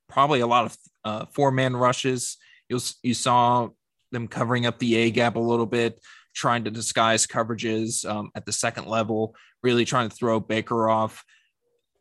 [0.08, 2.36] probably a lot of uh, four man rushes.
[2.68, 3.68] You, you saw
[4.12, 6.00] them covering up the A gap a little bit,
[6.34, 11.24] trying to disguise coverages um, at the second level, really trying to throw Baker off.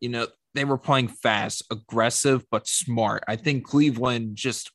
[0.00, 3.24] You know, they were playing fast, aggressive, but smart.
[3.28, 4.70] I think Cleveland just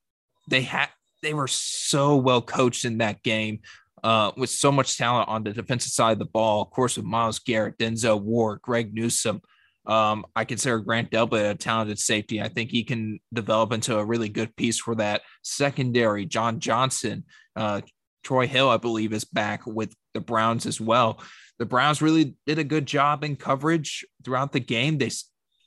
[0.49, 0.89] they had
[1.21, 3.59] they were so well coached in that game.
[4.03, 7.05] Uh, with so much talent on the defensive side of the ball, of course, with
[7.05, 9.41] Myles Garrett, Denzel Ward, Greg Newsome.
[9.85, 12.41] Um, I consider Grant Delpit a talented safety.
[12.41, 16.25] I think he can develop into a really good piece for that secondary.
[16.25, 17.81] John Johnson, uh,
[18.23, 21.21] Troy Hill, I believe, is back with the Browns as well.
[21.59, 24.97] The Browns really did a good job in coverage throughout the game.
[24.97, 25.11] They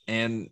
[0.07, 0.49] and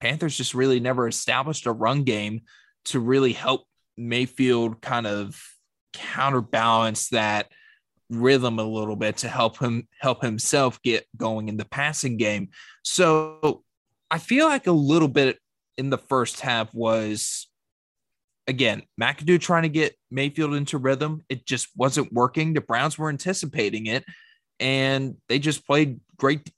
[0.00, 2.42] Panthers just really never established a run game
[2.86, 3.64] to really help
[3.96, 5.40] Mayfield kind of
[5.92, 7.50] counterbalance that
[8.10, 12.48] rhythm a little bit to help him help himself get going in the passing game.
[12.82, 13.64] So
[14.10, 15.38] I feel like a little bit
[15.76, 17.48] in the first half was
[18.46, 21.22] again McAdoo trying to get Mayfield into rhythm.
[21.28, 22.54] It just wasn't working.
[22.54, 24.04] The Browns were anticipating it,
[24.58, 26.50] and they just played great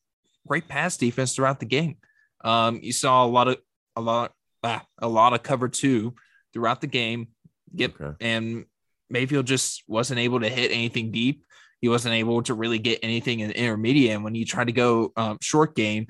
[0.46, 1.96] great pass defense throughout the game.
[2.42, 3.58] Um, you saw a lot of
[3.96, 4.32] a lot
[4.62, 6.14] ah, a lot of cover two
[6.52, 7.28] throughout the game.
[7.74, 8.16] Get okay.
[8.20, 8.64] and
[9.11, 11.44] Mayfield just wasn't able to hit anything deep.
[11.81, 14.14] He wasn't able to really get anything in the intermediate.
[14.14, 16.07] And when he tried to go um, short game,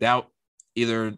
[0.00, 0.26] that
[0.74, 1.14] either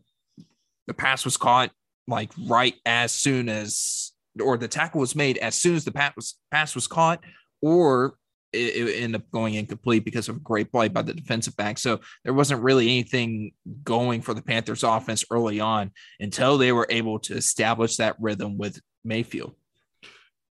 [0.86, 1.70] the pass was caught
[2.08, 6.14] like right as soon as, or the tackle was made as soon as the pass
[6.16, 7.22] was pass was caught,
[7.60, 8.14] or
[8.52, 11.78] it, it ended up going incomplete because of a great play by the defensive back.
[11.78, 13.52] So there wasn't really anything
[13.84, 18.58] going for the Panthers offense early on until they were able to establish that rhythm
[18.58, 19.54] with Mayfield.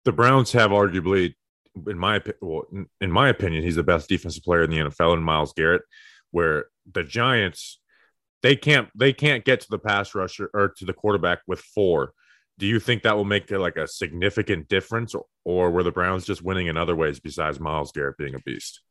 [0.05, 1.35] The Browns have arguably,
[1.87, 2.63] in my well,
[3.01, 5.83] in my opinion, he's the best defensive player in the NFL in Myles Garrett.
[6.31, 7.79] Where the Giants,
[8.43, 12.13] they can't they can't get to the pass rusher or to the quarterback with four
[12.59, 16.25] do you think that will make like a significant difference or, or were the browns
[16.25, 18.81] just winning in other ways besides Myles garrett being a beast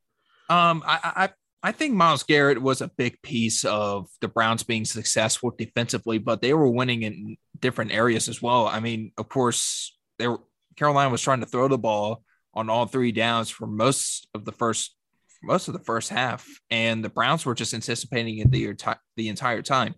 [0.48, 1.28] um i i
[1.62, 6.40] I think Myles Garrett was a big piece of the Browns being successful defensively, but
[6.40, 8.68] they were winning in different areas as well.
[8.68, 10.38] I mean, of course, they were
[10.76, 12.22] Carolina was trying to throw the ball
[12.54, 14.96] on all three downs for most of the first
[15.42, 18.74] most of the first half, and the Browns were just anticipating it the,
[19.16, 19.94] the entire time.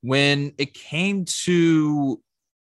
[0.00, 2.20] When it came to,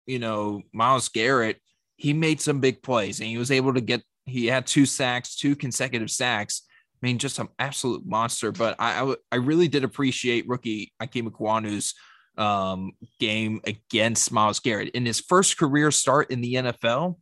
[0.05, 1.59] you know, Myles Garrett,
[1.97, 5.35] he made some big plays and he was able to get, he had two sacks,
[5.35, 6.63] two consecutive sacks.
[6.69, 8.51] I mean, just an absolute monster.
[8.51, 11.93] But I, I, I really did appreciate rookie Ikem Ekwonu's
[12.37, 14.89] um, game against Myles Garrett.
[14.89, 17.17] In his first career start in the NFL,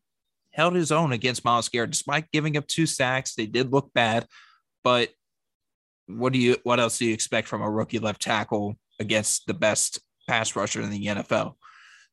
[0.53, 3.35] held his own against Myles Garrett despite giving up two sacks.
[3.35, 4.25] They did look bad,
[4.83, 5.09] but
[6.07, 9.53] what do you what else do you expect from a rookie left tackle against the
[9.53, 11.55] best pass rusher in the NFL?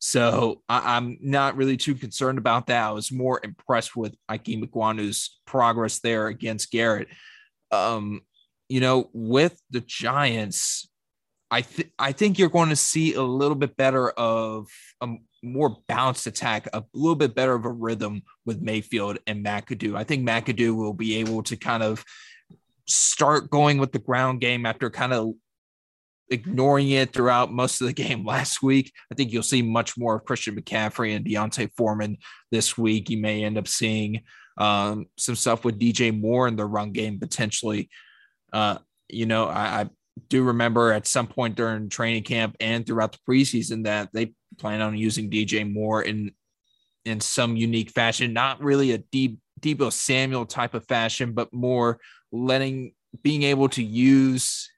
[0.00, 2.88] So I, am not really too concerned about that.
[2.88, 7.09] I was more impressed with Ikem Ekwonu's progress there against Garrett.
[7.70, 8.22] Um,
[8.70, 10.89] you know, with the Giants,
[11.51, 14.69] I think I think you're going to see a little bit better of
[15.01, 15.09] a
[15.43, 19.97] more balanced attack, a little bit better of a rhythm with Mayfield and McAdoo.
[19.97, 22.05] I think McAdoo will be able to kind of
[22.87, 25.33] start going with the ground game after kind of
[26.31, 28.93] ignoring it throughout most of the game last week.
[29.11, 32.19] I think you'll see much more of Christian McCaffrey and D'Onta Foreman
[32.51, 33.11] this week.
[33.11, 34.23] You may end up seeing
[34.57, 37.89] um, some stuff with DJ Moore in the run game potentially.
[38.53, 39.91] Uh, you know, I, I
[40.29, 44.81] do remember at some point during training camp and throughout the preseason that they plan
[44.81, 46.33] on using DJ Moore in
[47.05, 51.99] in some unique fashion, not really a deep Deebo Samuel type of fashion, but more
[52.33, 54.71] letting being able to use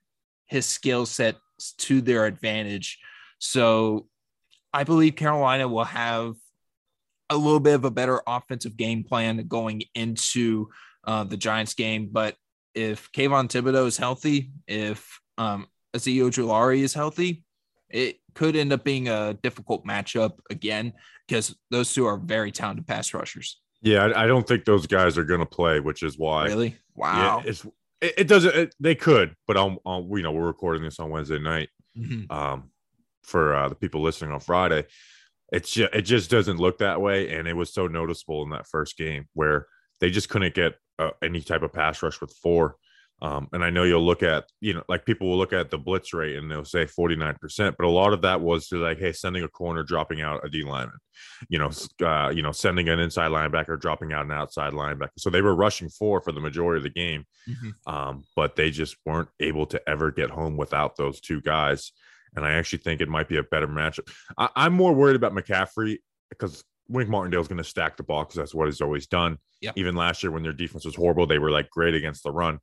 [0.47, 1.37] his skill set
[1.79, 2.99] to their advantage.
[3.39, 4.07] So
[4.73, 6.35] I believe Carolina will have
[7.31, 10.69] a little bit of a better offensive game plan going into
[11.05, 12.09] uh, the Giants game.
[12.11, 12.37] But
[12.75, 17.45] if Kayvon Thibodeaux is healthy, if um, Azeez Ojulari is healthy,
[17.91, 20.93] it could end up being a difficult matchup again
[21.27, 23.61] because those two are very talented pass rushers.
[23.83, 26.47] Yeah, I, I don't think those guys are going to play, which is why.
[26.47, 26.77] Really?
[26.95, 27.43] Wow.
[27.45, 27.65] Yeah, it's
[28.01, 28.55] it, it doesn't.
[28.55, 31.69] It, they could, but I'm, I'm, you know, we're recording this on Wednesday night.
[31.97, 32.33] Mm-hmm.
[32.33, 32.71] Um,
[33.23, 34.87] for uh, the people listening on Friday,
[35.53, 38.67] it's just it just doesn't look that way, and it was so noticeable in that
[38.67, 39.67] first game where
[40.01, 42.77] they just couldn't get uh, any type of pass rush with four.
[43.23, 45.79] Um, and I know you'll look at, you know, like people will look at the
[45.79, 47.39] blitz rate and they'll say 49%,
[47.79, 50.49] but a lot of that was to like, hey, sending a corner, dropping out a
[50.49, 50.99] D lineman,
[51.49, 51.71] you know,
[52.05, 55.11] uh, you know, sending an inside linebacker, dropping out an outside linebacker.
[55.19, 57.95] So they were rushing four for the majority of the game, mm-hmm.
[57.95, 61.93] um, but they just weren't able to ever get home without those two guys.
[62.35, 64.13] And I actually think it might be a better matchup.
[64.37, 68.37] I- I'm more worried about McCaffrey because Wink Martindale's going to stack the ball because
[68.37, 69.39] that's what he's always done.
[69.61, 69.75] Yep.
[69.77, 72.59] Even last year when their defense was horrible, they were like great against the run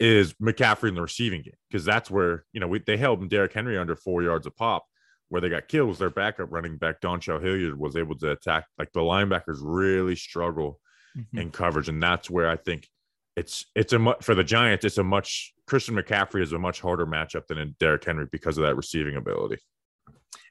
[0.00, 3.52] is McCaffrey in the receiving game because that's where you know we, they held Derrick
[3.52, 4.84] Henry under four yards a pop.
[5.28, 8.66] Where they got killed was their backup running back Dontrell Hilliard was able to attack.
[8.76, 10.80] Like the linebackers really struggle
[11.18, 11.38] Mm-hmm.
[11.38, 12.88] in coverage, and that's where I think
[13.34, 14.84] it's it's a much for the Giants.
[14.84, 18.56] It's a much Christian McCaffrey is a much harder matchup than in Derrick Henry because
[18.58, 19.58] of that receiving ability.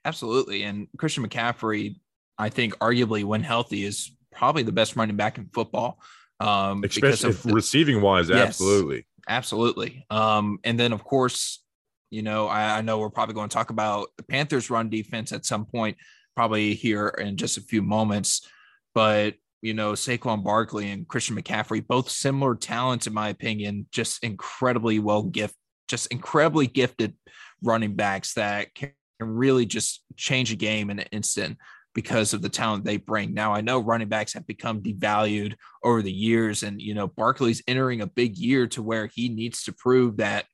[0.06, 1.96] Absolutely, and Christian McCaffrey,
[2.38, 6.02] I think, arguably when healthy, is probably the best running back in football.
[6.42, 8.48] Um, because Especially of if the- receiving wise, Yes.
[8.50, 9.06] absolutely.
[9.30, 10.06] Absolutely.
[10.10, 11.64] Um, and then of course,
[12.10, 15.32] you know, I, I know we're probably going to talk about the Panthers run defense
[15.32, 15.98] at some point,
[16.36, 18.48] probably here in just a few moments.
[18.96, 24.24] But you know, Saquon Barkley and Christian McCaffrey, both similar talents, in my opinion, just
[24.24, 25.56] incredibly well gift,
[25.88, 27.14] just incredibly gifted
[27.62, 31.58] running backs that can really just change a game in an instant
[32.02, 33.34] because of the talent they bring.
[33.34, 37.62] Now, I know running backs have become devalued over the years, and you know, Barkley's
[37.68, 40.46] entering a big year to where he needs to prove that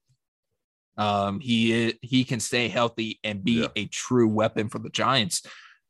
[0.97, 3.67] um, he he can stay healthy and be Yeah.
[3.75, 5.43] a true weapon for the Giants.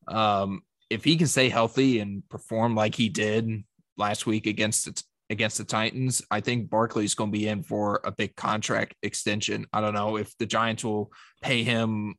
[0.09, 3.63] Um, if he can stay healthy and perform like he did
[3.97, 8.01] last week against the, against the Titans, I think Barkley's going to be in for
[8.03, 9.67] a big contract extension.
[9.71, 12.15] I don't know if the Giants will pay him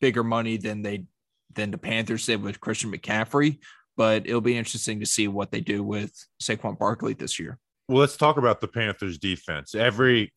[0.00, 1.04] bigger money than they
[1.54, 3.58] than the Panthers did with Christian McCaffrey,
[3.96, 6.12] but it'll be interesting to see what they do with
[6.42, 7.58] Saquon Barkley this year.
[7.88, 9.74] Well, let's talk about the Panthers defense.
[9.74, 10.32] Every,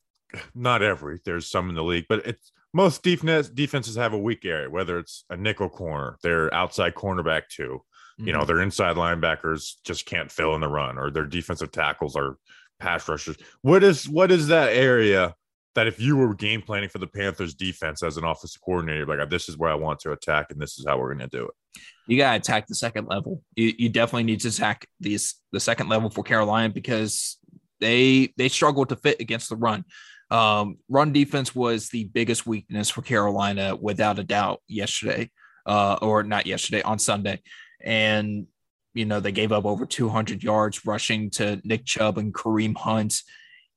[0.54, 4.46] not every, there's some in the league, but it's most defense defenses have a weak
[4.46, 7.82] area, whether it's a nickel corner, their outside cornerback too.
[8.20, 8.48] You know, mm-hmm.
[8.48, 12.38] their inside linebackers just can't fill in the run, or their defensive tackles are
[12.80, 13.38] pass rushers.
[13.62, 15.36] What is what is that area
[15.78, 19.30] that if you were game planning for the Panthers defense as an offensive coordinator, like
[19.30, 21.46] this is where I want to attack and this is how we're going to do
[21.46, 21.82] it.
[22.08, 23.44] you got to attack the second level.
[23.56, 27.38] You, you definitely need to attack these the second level for Carolina because
[27.80, 29.86] they they struggle to fit against the run.
[30.32, 35.30] Um, run defense was the biggest weakness for Carolina without a doubt yesterday,
[35.68, 37.40] uh, or not yesterday on Sunday,
[37.84, 38.48] and
[38.96, 43.22] you know they gave up over 200 yards rushing to Nick Chubb and Kareem Hunt.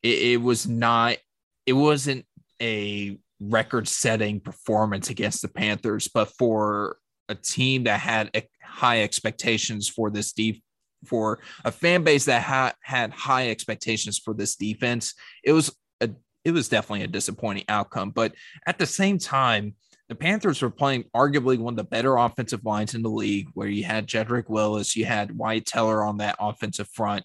[0.02, 1.18] it, it was not,
[1.70, 2.26] it wasn't
[2.60, 6.96] a record setting performance against the Panthers, but for
[7.28, 8.28] a team that had
[8.60, 10.64] high expectations for this deep
[11.06, 15.14] for a fan base that ha- had high expectations for this defense,
[15.44, 16.10] it was a
[16.44, 18.10] it was definitely a disappointing outcome.
[18.10, 18.34] But
[18.66, 19.76] at the same time,
[20.08, 23.68] the Panthers were playing arguably one of the better offensive lines in the league, where
[23.68, 27.24] you had Jedrick Wills, you had Wyatt Teller on that offensive front.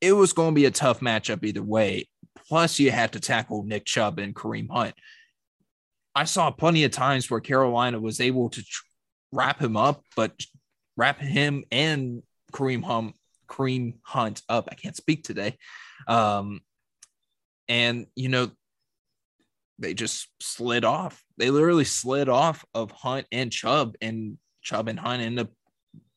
[0.00, 2.06] It was going to be a tough matchup either way.
[2.50, 4.96] Plus, you had to tackle Nick Chubb and Kareem Hunt.
[6.16, 8.64] I saw plenty of times where Carolina was able to
[9.30, 10.32] wrap him up, but
[10.96, 13.14] wrap him and Kareem Hunt,
[13.48, 14.68] Kareem Hunt up.
[14.68, 15.58] I can't speak today.
[16.08, 16.62] Um,
[17.68, 18.50] and you know,
[19.78, 21.22] they just slid off.
[21.38, 25.52] They literally slid off of Hunt and Chubb, and Chubb and Hunt ended up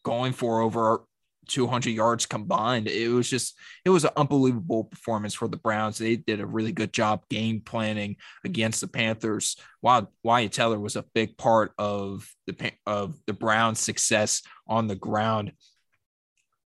[0.02, 1.04] going for over
[1.48, 2.88] 200 yards combined.
[2.88, 5.98] It was just, it was an unbelievable performance for the Browns.
[5.98, 9.58] They did a really good job game planning against the Panthers.
[9.82, 14.96] While Wyatt Teller was a big part of the of the Browns' success on the
[14.96, 15.54] ground.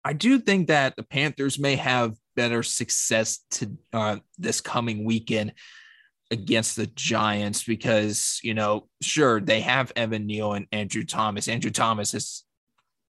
[0.04, 5.54] I do think that the Panthers may have better success to uh, this coming weekend
[6.32, 11.48] against the Giants because you know, sure they have Evan Neal and Andrew Thomas.
[11.48, 12.44] Andrew Thomas has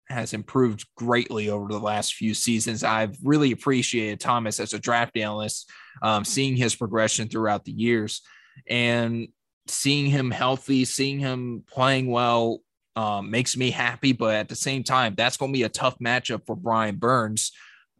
[0.10, 2.84] has improved greatly over the last few seasons.
[2.84, 5.70] I've really appreciated Thomas as a draft analyst,
[6.02, 8.22] um, seeing his progression throughout the years
[8.68, 9.28] and
[9.68, 12.60] seeing him healthy, seeing him playing well
[12.96, 14.12] um, makes me happy.
[14.14, 17.52] But at the same time, that's going to be a tough matchup for Brian Burns.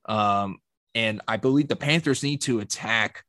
[0.06, 0.58] Um,
[0.96, 3.24] and I believe the Panthers need to attack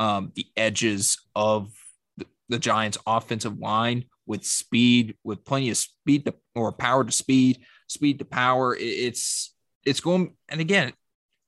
[0.00, 1.72] um, the edges of
[2.16, 7.12] the, the Giants' offensive line with speed, with plenty of speed to, or power to
[7.12, 8.76] speed speed to power.
[8.78, 10.92] It's it's going and again,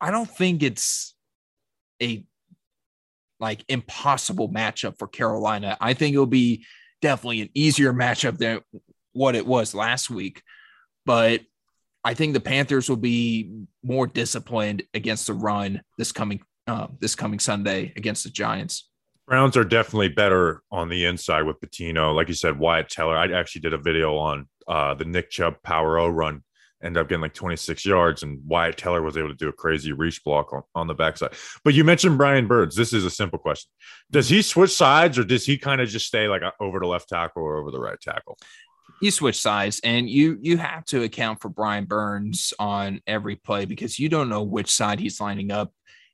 [0.01, 1.15] I don't think it's
[2.03, 2.25] a
[3.41, 5.77] like impossible matchup for Carolina.
[5.81, 6.65] I think it'll be
[7.01, 8.61] definitely an easier matchup than
[9.13, 10.43] what it was last week.
[11.07, 11.43] But
[12.05, 13.51] I think the Panthers will be
[13.83, 18.89] more disciplined against the run this coming uh, this coming Sunday against the Giants.
[19.27, 22.15] Browns are definitely better on the inside with Bitonio.
[22.15, 23.17] Like you said, Wyatt Teller.
[23.17, 26.43] I actually did a video on uh, the Nick Chubb Power O run
[26.83, 29.93] ended up getting like 26 yards, and Wyatt Teller was able to do a crazy
[29.93, 31.33] reach block on, on the backside.
[31.65, 32.77] But you mentioned Brian Burns.
[32.77, 33.71] This is a simple question:
[34.11, 37.09] Does he switch sides, or does he kind of just stay like over the left
[37.09, 38.39] tackle or over the right tackle?
[39.01, 43.65] You switch sides, and you you have to account for Brian Burns on every play
[43.65, 45.73] because you don't know which side he's lining up.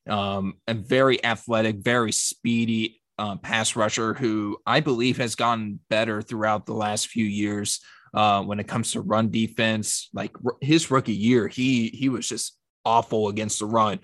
[0.09, 6.21] Um, a very athletic, very speedy uh, pass rusher who I believe has gotten better
[6.21, 7.81] throughout the last few years
[8.15, 10.09] uh, when it comes to run defense.
[10.15, 14.01] Like r- his rookie year, he he was just awful against the run.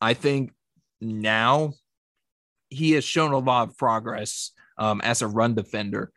[0.00, 0.52] I think
[1.00, 1.74] now
[2.70, 6.12] he has shown a lot of progress um, as a run defender.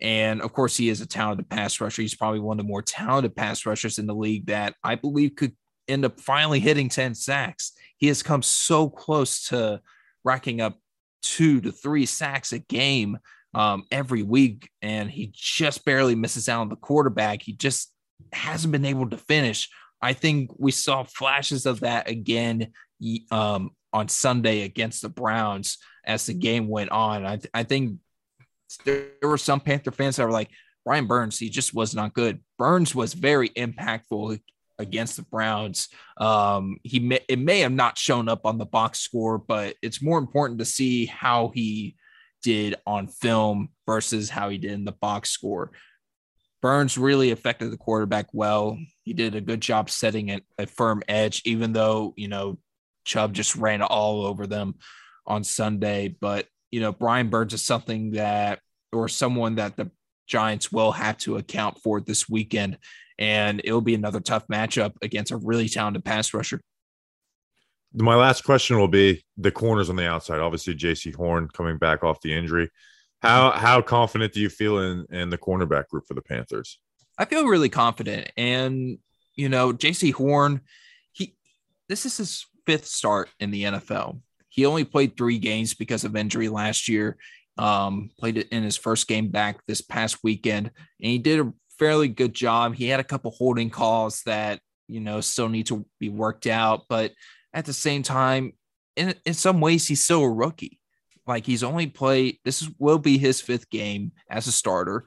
[0.00, 2.02] And of course, he is a talented pass rusher.
[2.02, 5.34] He's probably one of the more talented pass rushers in the league that I believe
[5.34, 5.56] could
[5.88, 7.72] end up finally hitting 10 sacks.
[7.96, 9.80] He has come so close to
[10.24, 10.78] racking up
[11.22, 13.18] two to three sacks a game
[13.54, 17.42] um, every week, and he just barely misses out on the quarterback.
[17.42, 17.92] He just
[18.32, 19.68] hasn't been able to finish.
[20.00, 22.72] I think we saw flashes of that again
[23.30, 27.26] um, on Sunday against the Browns as the game went on.
[27.26, 27.98] I, th- I think
[28.84, 30.50] there, were some Panther fans that were like,
[30.84, 32.40] Brian Burns, he just was not good.
[32.58, 34.40] Burns was very impactful
[34.78, 35.88] against the Browns.
[36.16, 40.02] Um, he may, it may have not shown up on the box score, but it's
[40.02, 41.96] more important to see how he
[42.42, 45.72] did on film versus how he did in the box score.
[46.60, 48.78] Burns really affected the quarterback well.
[49.04, 52.58] He did a good job setting a, a firm edge, even though, you know,
[53.04, 54.74] Chubb just ran all over them
[55.26, 56.08] on Sunday.
[56.20, 58.58] But, you know, Brian Burns is something that,
[58.92, 59.90] or someone that the
[60.26, 62.78] Giants will have to account for this weekend.
[63.18, 66.60] And it'll be another tough matchup against a really talented pass rusher
[67.98, 70.40] my last question will be the corners on the outside.
[70.40, 72.70] Obviously, Jaycee Horn coming back off the injury.
[73.20, 76.78] How how confident do you feel in in the cornerback group for the Panthers?
[77.18, 78.98] I feel really confident, and
[79.34, 80.60] you know, Jaycee Horn,
[81.12, 81.34] he
[81.88, 84.20] this is his fifth start in the NFL.
[84.48, 87.16] He only played three games because of injury last year.
[87.56, 91.52] Um, played it in his first game back this past weekend, and he did a
[91.76, 92.76] fairly good job.
[92.76, 96.84] He had a couple holding calls that you know still need to be worked out,
[96.88, 97.12] but
[97.52, 98.52] at the same time,
[98.96, 100.78] in in some ways, he's still a rookie.
[101.26, 102.38] Like he's only played.
[102.44, 105.06] This will be his fifth game as a starter,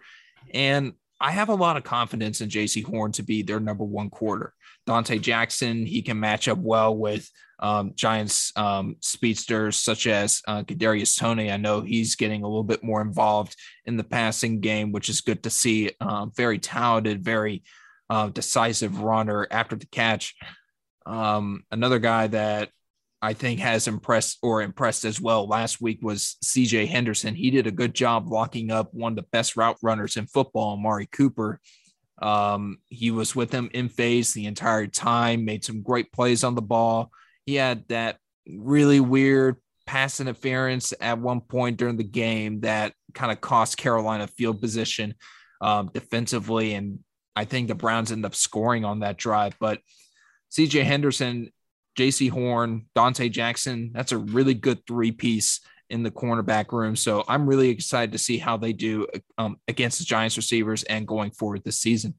[0.54, 4.10] and I have a lot of confidence in Jaycee Horn to be their number one
[4.10, 4.54] quarter.
[4.88, 7.30] Donte Jackson, he can match up well with
[7.60, 11.52] um, Giants um, speedsters such as uh, Kadarius Toney.
[11.52, 15.22] I know he's getting a little bit more involved in the passing game, which is
[15.22, 15.92] good to see.
[16.02, 17.64] Um, very talented, very
[18.10, 20.36] uh, decisive runner after the catch.
[21.06, 22.70] Um, another guy that
[23.22, 27.36] I think has impressed or impressed as well last week was CJ Henderson.
[27.36, 30.74] He did a good job locking up one of the best route runners in football,
[30.74, 31.60] Amari Cooper.
[32.22, 36.56] Um, he was with him in phase the entire time, made some great plays on
[36.56, 37.12] the ball.
[37.46, 43.32] He had that really weird pass interference at one point during the game that kind
[43.32, 45.16] of cost Carolina field position
[45.62, 46.74] um, defensively.
[46.74, 47.00] And
[47.36, 49.56] I think the Browns end up scoring on that drive.
[49.60, 49.80] But
[50.52, 51.52] CJ Henderson,
[51.98, 56.96] Jaycee Horn, Donte Jackson, that's a really good three piece in the cornerback room.
[56.96, 61.08] So I'm really excited to see how they do um, against the Giants receivers and
[61.08, 62.16] going forward this season.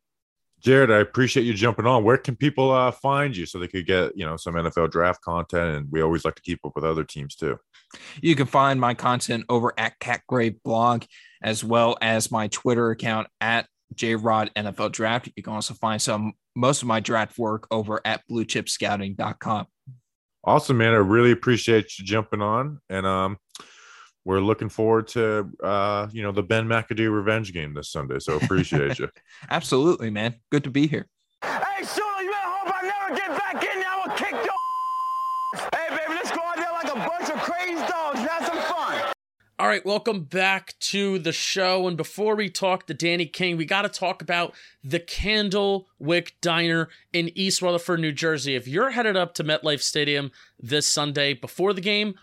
[0.63, 2.05] Jared, I appreciate you jumping on.
[2.05, 5.21] Where can people uh, find you so they could get you know some NFL draft
[5.21, 5.77] content?
[5.77, 7.59] And we always like to keep up with other teams too.
[8.21, 11.03] You can find my content over at Catgrave Blog,
[11.43, 15.31] as well as my Twitter account at JRod NFL Draft.
[15.35, 19.67] You can also find some most of my draft work over at BlueChipScouting.com.
[20.45, 20.93] Awesome, man.
[20.93, 23.39] I really appreciate you jumping on, and um,
[24.25, 28.19] we're looking forward to uh, you know, the Ben McAdoo revenge game this Sunday.
[28.19, 29.09] So appreciate you.
[29.51, 30.35] Absolutely, man.
[30.51, 31.07] Good to be here.
[31.43, 33.89] Hey, Shula, you better hope I never get back in there.
[33.89, 34.53] I will kick your
[35.75, 38.59] Hey, baby, let's go out there like a bunch of crazy dogs and have some
[38.63, 39.13] fun.
[39.63, 41.87] All right, welcome back to the show.
[41.87, 46.89] And before we talk to Danny King, we got to talk about the Candlewyck Diner
[47.13, 48.57] in East Rutherford, New Jersey.
[48.57, 52.17] If you're headed up to MetLife Stadium this Sunday before the game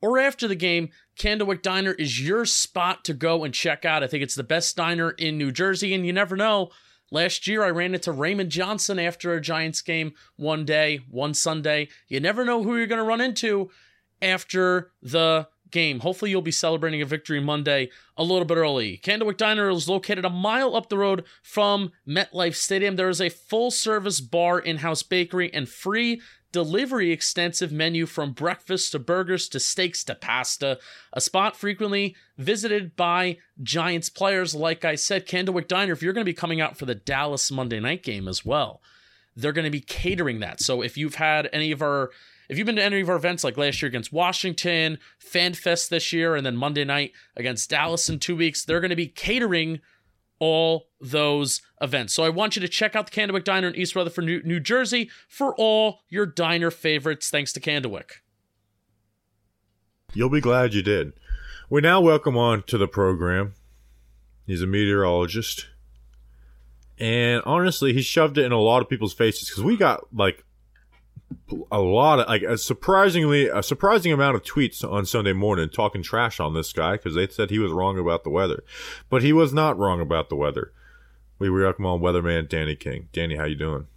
[0.00, 4.04] or after the game, Candlewyck Diner is your spot to go and check out.
[4.04, 6.70] I think it's the best diner in New Jersey, and you never know.
[7.10, 11.88] Last year, I ran into Raymond Johnson after a Giants game one day, one Sunday.
[12.06, 13.72] You never know who you're going to run into
[14.22, 16.00] after the game.
[16.00, 18.98] Hopefully, you'll be celebrating a victory Monday a little bit early.
[19.04, 22.96] Candlewyck Diner is located a mile up the road from MetLife Stadium.
[22.96, 26.22] There is a full service bar, in house bakery, and free
[26.52, 30.78] delivery extensive menu from breakfast to burgers to steaks to pasta.
[31.12, 34.54] A spot frequently visited by Giants players.
[34.54, 37.50] Like I said, Candlewyck Diner, if you're going to be coming out for the Dallas
[37.50, 38.80] Monday night game as well,
[39.34, 40.60] they're going to be catering that.
[40.60, 42.10] So if you've had any of our
[42.48, 46.12] if you've been to any of our events like last year against Washington, FanFest this
[46.12, 49.80] year, and then Monday night against Dallas in two weeks, they're going to be catering
[50.38, 52.12] all those events.
[52.12, 54.60] So I want you to check out the Candlewyck Diner in East Rutherford, New, New
[54.60, 58.10] Jersey for all your diner favorites, thanks to Candlewyck.
[60.12, 61.12] You'll be glad you did.
[61.70, 63.54] We now welcome on to the program.
[64.46, 65.66] He's a meteorologist.
[66.98, 70.44] And honestly, he shoved it in a lot of people's faces because we got like
[71.70, 76.02] a lot of like a surprisingly a surprising amount of tweets on Sunday morning talking
[76.02, 78.64] trash on this guy because they said he was wrong about the weather,
[79.10, 80.72] but he was not wrong about the weather.
[81.38, 83.08] We welcome on weatherman Danny King.
[83.12, 83.88] Danny, how you doing?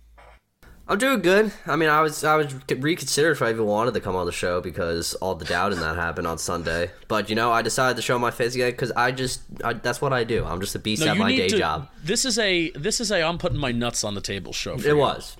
[0.89, 1.51] I'm doing good.
[1.65, 4.31] I mean, I was I was reconsidered if I even wanted to come on the
[4.31, 6.91] show because all the doubt in that happened on Sunday.
[7.09, 10.01] But you know, I decided to show my face again because I just I, that's
[10.01, 10.45] what I do.
[10.45, 11.89] I'm just a beast at my day to, job.
[12.03, 14.77] This is a this is a I'm putting my nuts on the table show.
[14.77, 14.97] For It you.
[14.97, 15.35] was.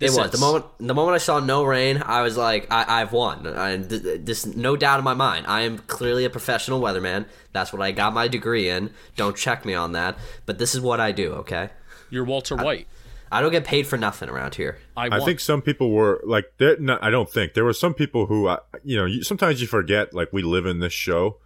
[0.00, 0.40] This it was is.
[0.40, 0.64] the moment.
[0.78, 4.20] The moment I saw no rain, I was like, I, "I've won." And th- th-
[4.24, 7.26] this, no doubt in my mind, I am clearly a professional weatherman.
[7.52, 8.90] That's what I got my degree in.
[9.16, 10.16] Don't check me on that.
[10.46, 11.32] But this is what I do.
[11.34, 11.68] Okay,
[12.08, 12.88] You're Walter White.
[13.30, 14.78] I don't get paid for nothing around here.
[14.96, 17.94] I, I think some people were like, they're not, I don't think there were some
[17.94, 21.36] people who, uh, you know, you, sometimes you forget like we live in this show,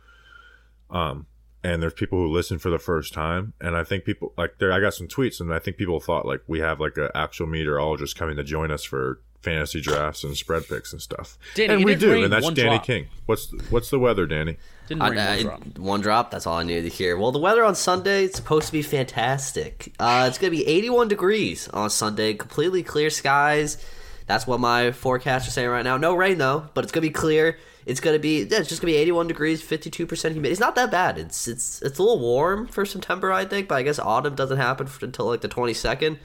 [0.91, 1.27] um,
[1.65, 4.71] and there's people who listen for the first time, and I think people like there.
[4.73, 7.47] I got some tweets, and I think people thought like we have like an actual
[7.47, 11.85] meteorologist coming to join us for fantasy drafts and spread picks and stuff, Danny, and
[11.85, 12.85] we didn't do, rain and that's Danny drop.
[12.85, 13.07] King.
[13.27, 14.57] What's what's the weather, Danny?
[14.87, 15.79] Didn't I- I- one drop.
[15.79, 16.31] one drop.
[16.31, 17.17] That's all I needed to hear.
[17.17, 19.93] Well, the weather on Sunday it's supposed to be fantastic.
[19.99, 22.35] Uh, it's gonna be 81 degrees on Sunday.
[22.35, 23.79] Completely clear skies.
[24.27, 25.97] That's what my forecast is saying right now.
[25.97, 27.59] No rain though, but it's gonna be clear.
[27.87, 30.53] It's gonna be yeah, it's just gonna be 81 degrees, 52 percent humidity.
[30.53, 31.19] It's not that bad.
[31.19, 33.69] It's it's it's a little warm for September, I think.
[33.69, 36.19] But I guess autumn doesn't happen f- until like the 22nd.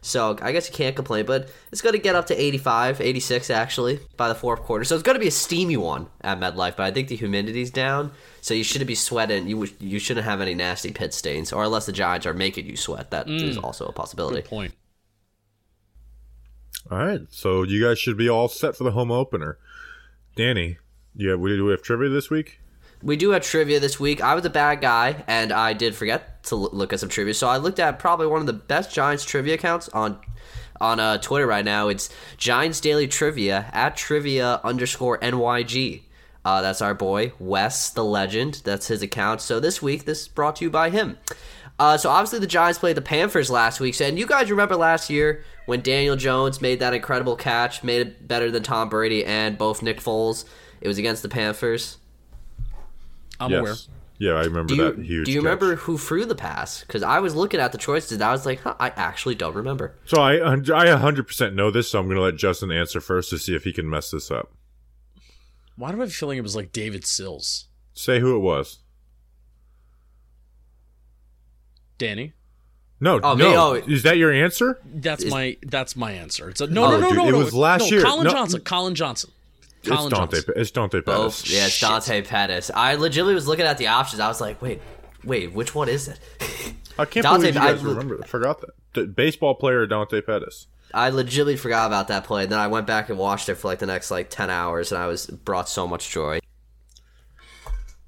[0.00, 3.50] So I guess you can't complain, but it's going to get up to 85, 86
[3.50, 4.84] actually by the fourth quarter.
[4.84, 7.70] So it's going to be a steamy one at MetLife, but I think the humidity's
[7.70, 9.48] down, so you shouldn't be sweating.
[9.48, 12.76] You you shouldn't have any nasty pit stains, or unless the Giants are making you
[12.76, 13.10] sweat.
[13.10, 13.42] That mm.
[13.42, 14.36] is also a possibility.
[14.36, 14.74] Good point.
[16.90, 19.58] All right, so you guys should be all set for the home opener.
[20.36, 20.78] Danny,
[21.14, 22.60] yeah, we do we have trivia this week?
[23.02, 24.20] We do have trivia this week.
[24.20, 27.34] I was a bad guy, and I did forget to look at some trivia.
[27.34, 30.18] So I looked at probably one of the best Giants trivia accounts on
[30.80, 31.88] on uh, Twitter right now.
[31.88, 36.02] It's Giants Daily Trivia at trivia underscore NYG.
[36.44, 38.62] Uh, that's our boy, Wes the Legend.
[38.64, 39.40] That's his account.
[39.40, 41.18] So this week, this is brought to you by him.
[41.78, 44.00] Uh, so obviously the Giants played the Panthers last week.
[44.00, 48.26] And you guys remember last year when Daniel Jones made that incredible catch, made it
[48.26, 50.44] better than Tom Brady and both Nick Foles.
[50.80, 51.98] It was against the Panthers.
[53.40, 53.74] I'm aware.
[54.18, 55.26] Yeah, I remember you, that huge.
[55.26, 55.44] do you catch.
[55.44, 56.80] remember who threw the pass?
[56.80, 59.54] Because I was looking at the choices and I was like, huh, I actually don't
[59.54, 59.94] remember.
[60.06, 63.38] So I I 100% know this, so I'm going to let Justin answer first to
[63.38, 64.50] see if he can mess this up.
[65.76, 67.68] Why do I have a feeling it was like David Sills?
[67.94, 68.80] Say who it was.
[71.98, 72.32] Danny?
[73.00, 73.44] No, Oh, me?
[73.46, 73.74] Oh.
[73.74, 74.80] Is that your answer?
[74.84, 76.48] That's Is- my that's my answer.
[76.50, 78.02] It's a no Oh, no no dude, no it was last no, year.
[78.02, 78.30] Collin No.
[78.30, 78.60] Johnson.
[78.62, 79.30] Collin Johnson.
[79.88, 80.36] Collin it's Dante.
[80.36, 80.54] Johnson.
[80.56, 81.50] It's Dante Oh, Pettis.
[81.52, 82.70] yeah, it's Dante Pettis.
[82.74, 84.20] I legitimately was looking at the options.
[84.20, 84.80] I was like, wait,
[85.24, 86.18] wait, which one is it?
[86.98, 88.20] I can't Dante- believe you guys I- remember.
[88.22, 88.70] I forgot that.
[88.94, 90.66] The baseball player Dante Pettis.
[90.94, 92.44] I legitimately forgot about that play.
[92.44, 94.90] And Then I went back and watched it for like the next like ten hours,
[94.92, 96.38] and I was brought so much joy.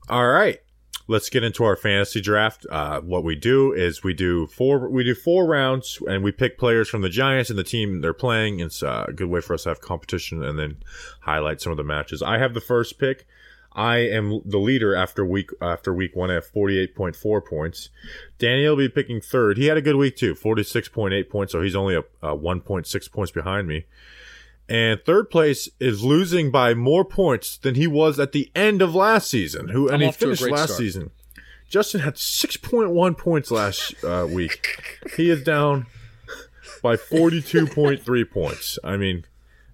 [0.08, 0.58] All right.
[1.10, 2.66] Let's get into our fantasy draft.
[2.70, 6.56] Uh, what we do is we do four we do four rounds and we pick
[6.56, 8.60] players from the Giants and the team they're playing.
[8.60, 10.76] It's uh, a good way for us to have competition and then
[11.22, 12.22] highlight some of the matches.
[12.22, 13.26] I have the first pick.
[13.72, 16.30] I am the leader after week after week one.
[16.30, 17.88] I have forty eight point four points.
[18.38, 19.58] Daniel will be picking third.
[19.58, 21.50] He had a good week too, forty six point eight points.
[21.50, 23.84] So he's only a, a one point six points behind me.
[24.70, 28.94] And third place is losing by more points than he was at the end of
[28.94, 29.68] last season.
[29.68, 30.78] Who and I'm he off to a finished last start.
[30.78, 31.10] season.
[31.68, 35.00] Justin had six point one points last uh, week.
[35.16, 35.86] he is down
[36.82, 38.78] by forty two point three points.
[38.84, 39.24] I mean,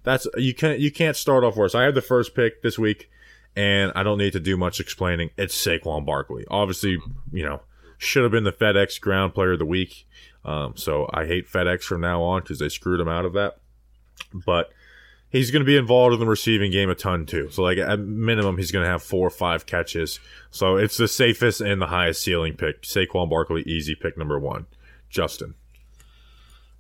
[0.03, 1.75] that's you can't you can't start off worse.
[1.75, 3.11] I had the first pick this week,
[3.55, 5.29] and I don't need to do much explaining.
[5.37, 6.47] It's Saquon Barkley.
[6.51, 6.99] Obviously,
[7.33, 7.61] you know,
[7.99, 10.07] should have been the FedEx Ground Player of the Week.
[10.43, 13.59] Um, so I hate FedEx from now on because they screwed him out of that.
[14.33, 14.73] But
[15.31, 17.49] he's going to be involved in the receiving game a ton too.
[17.51, 20.21] So like at minimum, he's going to have four or five catches.
[20.51, 22.83] So it's the safest and the highest ceiling pick.
[22.83, 24.67] Saquon Barkley, easy pick number one.
[25.11, 25.55] Justin,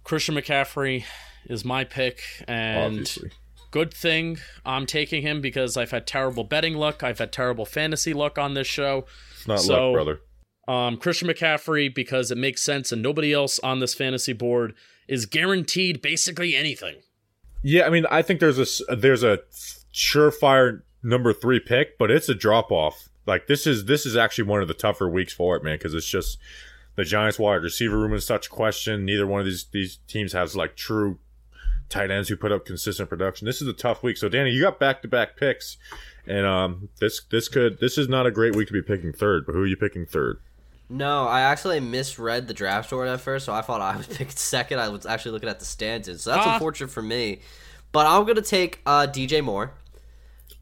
[0.04, 1.04] Christian McCaffrey
[1.46, 3.30] is my pick, and obviously.
[3.70, 7.02] good thing I'm taking him because I've had terrible betting luck.
[7.02, 9.06] I've had terrible fantasy luck on this show.
[9.36, 10.20] It's not So- luck, brother.
[10.68, 14.74] Um, Christian McCaffrey because it makes sense, and nobody else on this fantasy board
[15.06, 16.96] is guaranteed basically anything.
[17.68, 19.40] Yeah, I mean, I think there's a there's a
[19.92, 23.08] surefire number three pick, but it's a drop off.
[23.26, 25.92] Like this is this is actually one of the tougher weeks for it, man, because
[25.92, 26.38] it's just
[26.94, 29.04] the Giants' wide receiver room is such question.
[29.04, 31.18] Neither one of these these teams has like true
[31.88, 33.46] tight ends who put up consistent production.
[33.46, 34.16] This is a tough week.
[34.16, 35.76] So Danny, you got back to back picks,
[36.24, 39.44] and um, this this could this is not a great week to be picking third.
[39.44, 40.38] But who are you picking third?
[40.88, 44.30] No, I actually misread the draft order at first, so I thought I would pick
[44.32, 44.78] second.
[44.78, 46.54] I was actually looking at the standings, so that's Ah.
[46.54, 47.40] unfortunate for me.
[47.92, 49.72] But I'm gonna take uh, DJ Moore.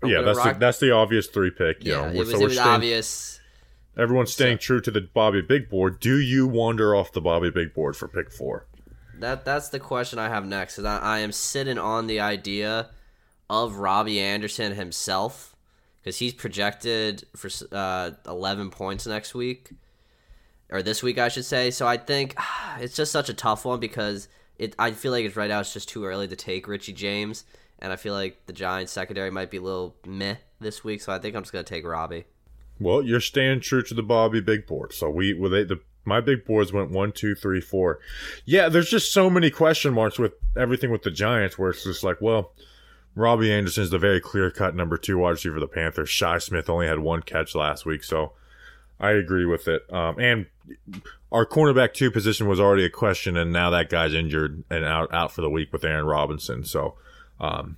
[0.03, 1.85] I'm yeah, gonna that's the, that's the obvious three pick.
[1.85, 2.01] You yeah.
[2.03, 3.41] know, it was, so it was staying- obvious.
[3.97, 6.01] Everyone's staying true to the Bobby Big Board.
[6.01, 8.67] Do you wander off the Bobby Big Board for pick four?
[9.21, 10.79] That that's the question I have next.
[10.81, 12.91] Is I, I am sitting on the idea
[13.49, 15.55] of Robbie Anderson himself
[16.03, 19.71] because he's projected for uh, 11 points next week
[20.75, 21.71] or this week, I should say.
[21.71, 22.35] So I think
[22.79, 24.75] it's just such a tough one because it.
[24.79, 25.61] I feel like it's right now.
[25.61, 27.45] It's just too early to take Richie James,
[27.79, 31.01] and I feel like the Giants secondary might be a little meh this week.
[31.01, 32.25] So I think I'm just gonna take Robbie.
[32.81, 34.93] Well, you're staying true to the Bobby Big Board.
[34.93, 38.01] So we, well, they, the my big boards went one, two, three, four.
[38.45, 42.03] Yeah, there's just so many question marks with everything with the Giants, where it's just
[42.03, 42.53] like, well,
[43.15, 46.11] Robbie Anderson's the very clear cut number two wide receiver for the Panthers.
[46.11, 48.33] Shi Smith only had one catch last week, so
[49.01, 49.83] I agree with it.
[49.93, 50.47] Um, and
[51.33, 55.13] our cornerback two position was already a question, and now that guy's injured and out
[55.13, 56.65] out for the week with Aaron Robinson.
[56.65, 56.95] So
[57.41, 57.77] um,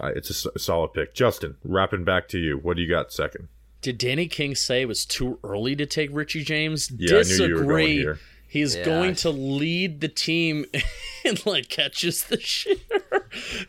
[0.00, 1.14] uh, it's a solid pick.
[1.14, 2.56] Justin, wrapping back to you.
[2.58, 3.48] What do you got second?
[3.82, 6.90] Did Danny King say it was too early to take Richie James?
[6.96, 7.48] Yeah, I knew Disagree.
[7.48, 8.18] you were going here.
[8.48, 8.84] He's Yeah.
[8.84, 10.64] going to lead the team
[11.24, 12.76] in like catches this year.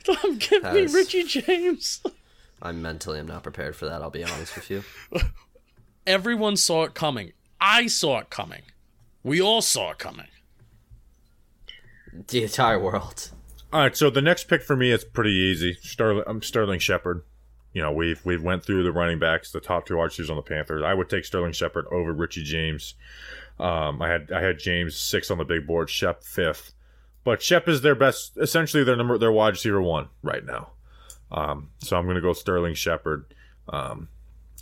[0.05, 2.01] Tom, give me Richie James.
[2.61, 4.01] I mentally am not prepared for that.
[4.01, 4.83] I'll be honest with you.
[6.07, 7.33] Everyone saw it coming.
[7.59, 8.61] I saw it coming.
[9.23, 10.27] We all saw it coming.
[12.27, 13.31] The entire world.
[13.73, 15.73] All right, so the next pick for me is pretty easy.
[15.81, 17.23] Sterling, I'm Sterling Shepard.
[17.73, 20.41] You know, we've we've went through the running backs, the top two archers on the
[20.41, 20.83] Panthers.
[20.83, 22.93] I would take Sterling Shepard over Richie James.
[23.59, 26.73] Um, I had I had James six on the big board, Shep fifth,
[27.23, 30.69] but Shep is their best, essentially their number, their wide receiver one right now.
[31.31, 33.33] Um, so I'm going to go Sterling Shepard
[33.67, 34.07] um,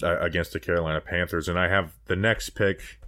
[0.01, 2.99] uh, against the Carolina Panthers, and I have the next pick.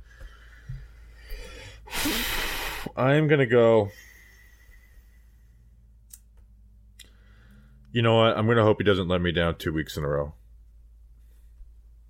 [2.96, 3.92] I am going to go.
[7.96, 8.38] You know what?
[8.38, 10.34] I'm gonna hope he doesn't let me down two weeks in a row.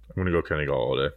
[0.09, 1.11] I'm gonna go Kenny Golladay.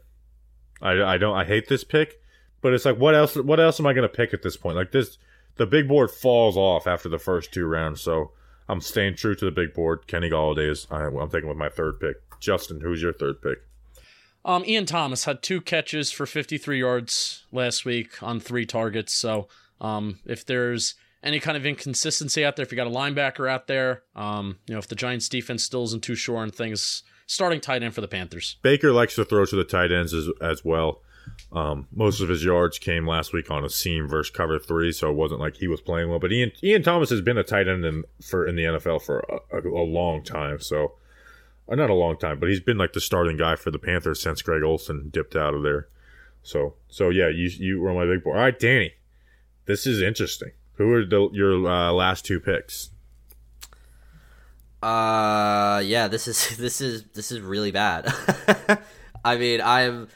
[0.82, 2.20] I, I don't I hate this pick,
[2.60, 4.76] but it's like what else what else am I gonna pick at this point?
[4.76, 5.16] Like this
[5.56, 8.32] the big board falls off after the first two rounds, so
[8.68, 10.06] I'm staying true to the big board.
[10.06, 12.16] Kenny Golladay is I, I'm taking with my third pick.
[12.40, 13.58] Justin, who's your third pick?
[14.44, 19.12] Um, Ian Thomas had two catches for 53 yards last week on three targets.
[19.12, 19.48] So,
[19.80, 23.66] um, if there's any kind of inconsistency out there, if you got a linebacker out
[23.66, 27.60] there, um, you know, if the Giants defense still isn't too sure on things, starting
[27.60, 28.56] tight end for the Panthers.
[28.62, 31.02] Baker likes to throw to the tight ends as, as well.
[31.52, 35.10] Um, most of his yards came last week on a seam versus cover three, so
[35.10, 36.18] it wasn't like he was playing well.
[36.18, 39.20] But Ian Ian Thomas has been a tight end in for in the NFL for
[39.20, 40.94] a, a, a long time, so
[41.76, 44.40] not a long time, but he's been like the starting guy for the Panthers since
[44.40, 45.88] Greg Olsen dipped out of there.
[46.42, 48.30] So so yeah, you you were my big boy.
[48.30, 48.94] All right, Danny,
[49.66, 50.52] this is interesting.
[50.74, 52.90] Who are the, your uh, last two picks?
[54.82, 58.12] Uh, yeah, this is this is this is really bad.
[59.24, 60.14] I mean, I've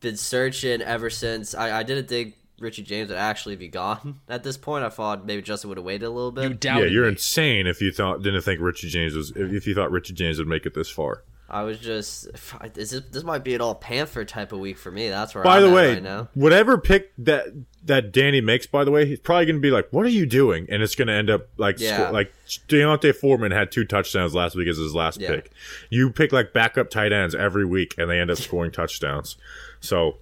[0.00, 1.54] been searching ever since.
[1.54, 2.34] I, I didn't think
[2.64, 4.84] Richie James would actually be gone at this point.
[4.84, 6.42] I thought maybe Justin would have waited a little bit.
[6.44, 7.10] You Yeah, doubted you're me.
[7.10, 10.38] insane if you thought didn't think Richie James was if, if you thought Richie James
[10.38, 11.22] would make it this far.
[11.48, 12.26] I was just
[12.74, 15.08] is this, this might be an all Panther type of week for me.
[15.10, 16.28] That's where By I'm the at way, right now.
[16.34, 17.46] whatever pick that
[17.86, 20.24] that Danny makes, by the way, he's probably going to be like, "What are you
[20.24, 22.08] doing?" And it's going to end up like sco- Yeah.
[22.10, 22.32] like
[22.68, 25.28] D'Onta Foreman had two touchdowns last week as his last Yeah.
[25.28, 25.50] pick.
[25.90, 29.36] You pick like backup tight ends every week, and they end up scoring touchdowns.
[29.80, 30.16] So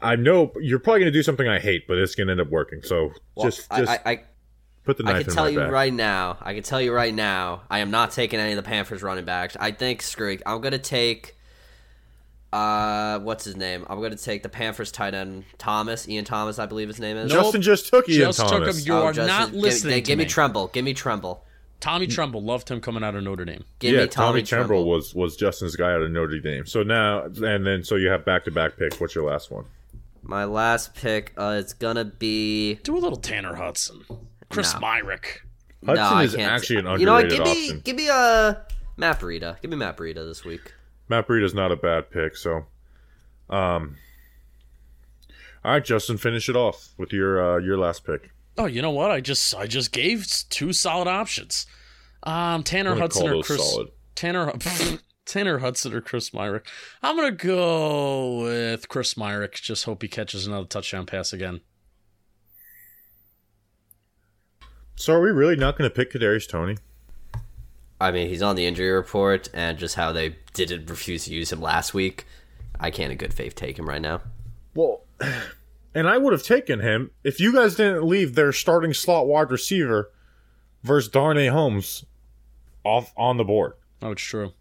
[0.00, 2.40] I know you're probably going to do something I hate, but it's going to end
[2.40, 2.82] up working.
[2.82, 4.22] So Well, just I, just I, I,
[4.84, 5.70] put the knife I in can tell my you back.
[5.70, 6.38] right now.
[6.40, 7.62] I can tell you right now.
[7.70, 9.56] I am not taking any of the Panthers running backs.
[9.60, 10.42] I think screw it.
[10.46, 11.36] I'm gonna take.
[12.52, 13.86] Uh, what's his name?
[13.88, 17.32] I'm gonna take the Panthers tight end Thomas, Ian Thomas, I believe his name is.
[17.32, 17.44] Nope.
[17.44, 18.76] Justin just took Ian Just took him.
[18.84, 20.28] You Oh, are Justin, not give- listening Give, to me me.
[20.28, 20.66] Tremble.
[20.68, 21.44] Give me Tremble.
[21.82, 23.64] Tommy Tremble loved him coming out of Notre Dame.
[23.80, 24.88] Give yeah, me Tommy, Tremble, Tremble.
[24.88, 26.64] was was Justin's guy out of Notre Dame.
[26.64, 28.98] So now and then so you have back to back picks.
[29.00, 29.64] What's your last one?
[30.22, 31.32] My last pick.
[31.36, 32.76] Uh, it's gonna be.
[32.76, 34.04] Do a little Tanner Hudson,
[34.48, 34.80] Chris No.
[34.80, 35.40] Myarick.
[35.84, 36.52] Hudson no, I is can't.
[36.52, 37.28] actually an underrated You know what?
[37.28, 37.76] Give option.
[37.76, 38.64] me, give me a
[38.96, 39.60] Matt Breida.
[39.60, 40.72] Give me Matt Breida this week.
[41.08, 42.66] Matt Breida's not a bad pick, so
[43.50, 43.96] um
[45.64, 48.30] All right, Justin, finish it off with your uh, your last pick.
[48.58, 49.10] Oh, you know what?
[49.10, 51.66] I just I just gave two solid options.
[52.22, 53.88] Um, Tanner Hudson or Chris solid.
[54.14, 54.52] Tanner
[55.26, 56.66] Tanner Hudson or Chris Myarick.
[57.02, 59.54] I'm gonna go with Chris Myarick.
[59.54, 61.60] Just hope he catches another touchdown pass again.
[64.96, 66.76] So are we really not going to pick Kadarius Toney?
[68.00, 71.50] I mean, he's on the injury report, and just how they didn't refuse to use
[71.50, 72.26] him last week.
[72.78, 74.20] I can't in good faith take him right now.
[74.74, 75.02] Well,
[75.94, 79.50] and I would have taken him if you guys didn't leave their starting slot wide
[79.50, 80.10] receiver
[80.82, 82.04] versus Darnay Holmes
[82.84, 83.74] off on the board.
[84.00, 84.52] Oh, it's true.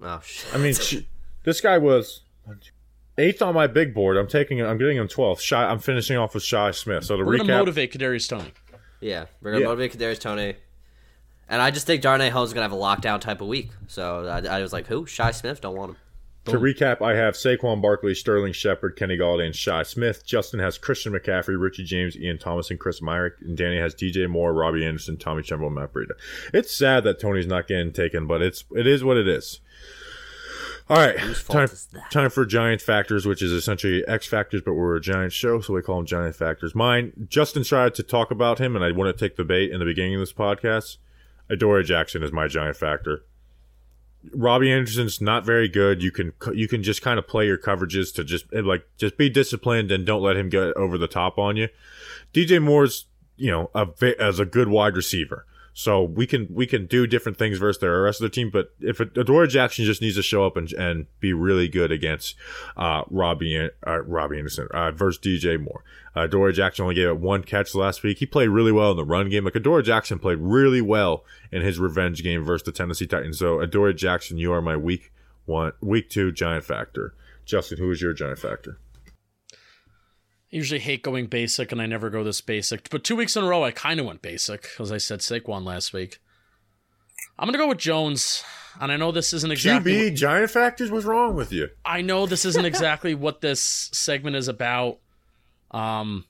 [0.00, 0.54] Oh shit.
[0.54, 0.98] I mean, sh-
[1.44, 2.22] this guy was
[3.18, 4.16] eighth on my big board.
[4.16, 4.60] I'm taking.
[4.62, 5.42] I'm getting him twelfth.
[5.42, 5.54] Shi.
[5.56, 7.04] I'm finishing off with Shi Smith.
[7.04, 8.52] So to We're gonna recap, motivate Kadarius Toney.
[9.00, 9.68] Yeah, we're gonna Yeah.
[9.68, 10.54] motivate Kadarius Toney,
[11.48, 13.70] and I just think Darnay Holmes is gonna have a lockdown type of week.
[13.88, 15.06] So I, I was like, who?
[15.06, 15.60] Shi Smith?
[15.60, 15.96] Don't want him.
[16.46, 20.24] To recap, I have Saquon Barkley, Sterling Shepard, Kenny Golladay, and Shi Smith.
[20.24, 23.40] Justin has Christian McCaffrey, Richie James, Ian Thomas, and Chris Myarick.
[23.40, 26.12] And Danny has DJ Moore, Robbie Anderson, Tommy Tremble, and Matt Breida.
[26.54, 29.60] It's sad that Toney's not getting taken, but it's it is what it is.
[30.88, 31.18] All right,
[31.48, 31.68] time,
[32.12, 35.74] time for Giant Factors, which is essentially X Factors, but we're a Giant show, so
[35.74, 36.76] we call them Giant Factors.
[36.76, 39.80] Mine, Justin tried to talk about him, and I want to take the bait in
[39.80, 40.98] the beginning of this podcast.
[41.50, 43.24] Adoree' Jackson is my Giant Factor.
[44.32, 46.02] Robbie Anderson's not very good.
[46.02, 49.16] You can you can just kind of play your coverages to just eh, like just
[49.16, 51.68] be disciplined and don't let him get over the top on you.
[52.32, 53.06] DJ Moore's
[53.36, 53.86] you know a,
[54.20, 55.46] as a good wide receiver,
[55.78, 58.48] so we can we can do different things versus the rest of the team.
[58.48, 62.34] But if Adoree' Jackson just needs to show up and and be really good against
[62.78, 65.84] uh, Robbie uh, Robbie Anderson uh, versus DJ Moore.
[66.16, 68.20] Uh, Adoree' Jackson only gave it one catch last week.
[68.20, 69.44] He played really well in the run game.
[69.44, 73.38] Like Adoree' Jackson played really well in his revenge game versus the Tennessee Titans.
[73.38, 75.12] So Adoree' Jackson, you are my week
[75.44, 77.12] one, week two giant factor.
[77.44, 78.78] Justin, who is your giant factor?
[80.52, 82.88] I usually hate going basic, and I never go this basic.
[82.88, 85.64] But two weeks in a row, I kind of went basic because I said Saquon
[85.64, 86.20] last week.
[87.38, 88.44] I'm gonna go with Jones,
[88.80, 89.92] and I know this isn't exactly.
[89.92, 90.90] QB giant factors.
[90.90, 91.68] What's wrong with you?
[91.84, 95.00] I know this isn't exactly what this segment is about.
[95.72, 96.24] Um,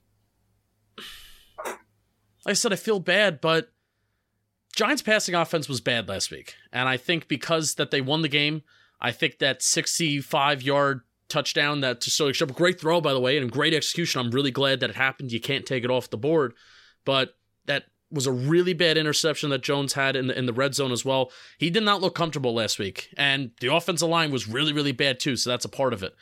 [1.66, 3.70] like I said, I feel bad, but
[4.74, 8.28] Giants passing offense was bad last week, and I think because that they won the
[8.28, 8.62] game,
[9.00, 13.36] I think that 65 yard touchdown that to Sterling Shepard, great throw by the way,
[13.36, 14.20] and great execution.
[14.20, 15.32] I'm really glad that it happened.
[15.32, 16.54] You can't take it off the board,
[17.04, 20.74] but that was a really bad interception that Jones had in the in the red
[20.74, 21.30] zone as well.
[21.58, 25.20] He did not look comfortable last week, and the offensive line was really really bad
[25.20, 25.36] too.
[25.36, 26.14] So that's a part of it.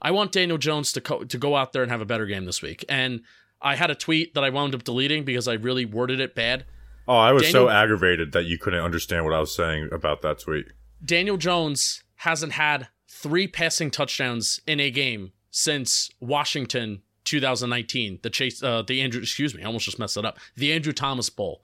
[0.00, 2.44] I want Daniel Jones to co- to go out there and have a better game
[2.44, 2.84] this week.
[2.88, 3.22] And
[3.62, 6.66] I had a tweet that I wound up deleting because I really worded it bad.
[7.08, 10.40] Oh, I was so aggravated that you couldn't understand what I was saying about that
[10.40, 10.66] tweet.
[11.04, 18.62] Daniel Jones hasn't had three passing touchdowns in a game since Washington 2019, the chase,
[18.62, 21.62] uh, the Andrew, excuse me, I almost just messed it up, the Andrew Thomas Bowl.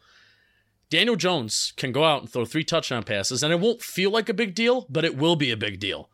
[0.91, 4.29] Daniel Jones can go out and throw three touchdown passes, and it won't feel like
[4.29, 6.11] a big deal, but it will be a big deal.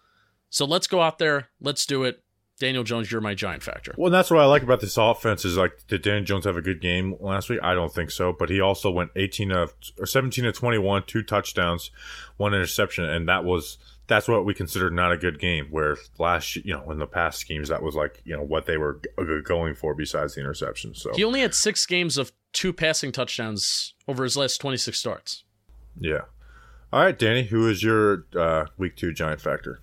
[0.51, 2.22] So let's go out there, let's do it.
[2.61, 3.95] Daniel Jones, you're my giant factor.
[3.97, 6.62] Well, that's what I like about this offense is like, did Daniel Jones have a
[6.62, 7.61] good game last week?
[7.62, 11.22] I don't think so, but he also went 18 of or 17 of 21, two
[11.22, 11.93] touchdowns,
[12.36, 13.78] one interception, and that was
[14.09, 15.69] that's what we considered not a good game.
[15.71, 18.77] Where last, you know, in the past schemes, that was like you know what they
[18.77, 20.95] were g- going for besides the interception.
[20.95, 25.45] So He only had six games of two passing touchdowns over his last 26 starts.
[26.01, 26.23] yeah.
[26.91, 29.83] All right, Danny, who is your uh, week two giant factor?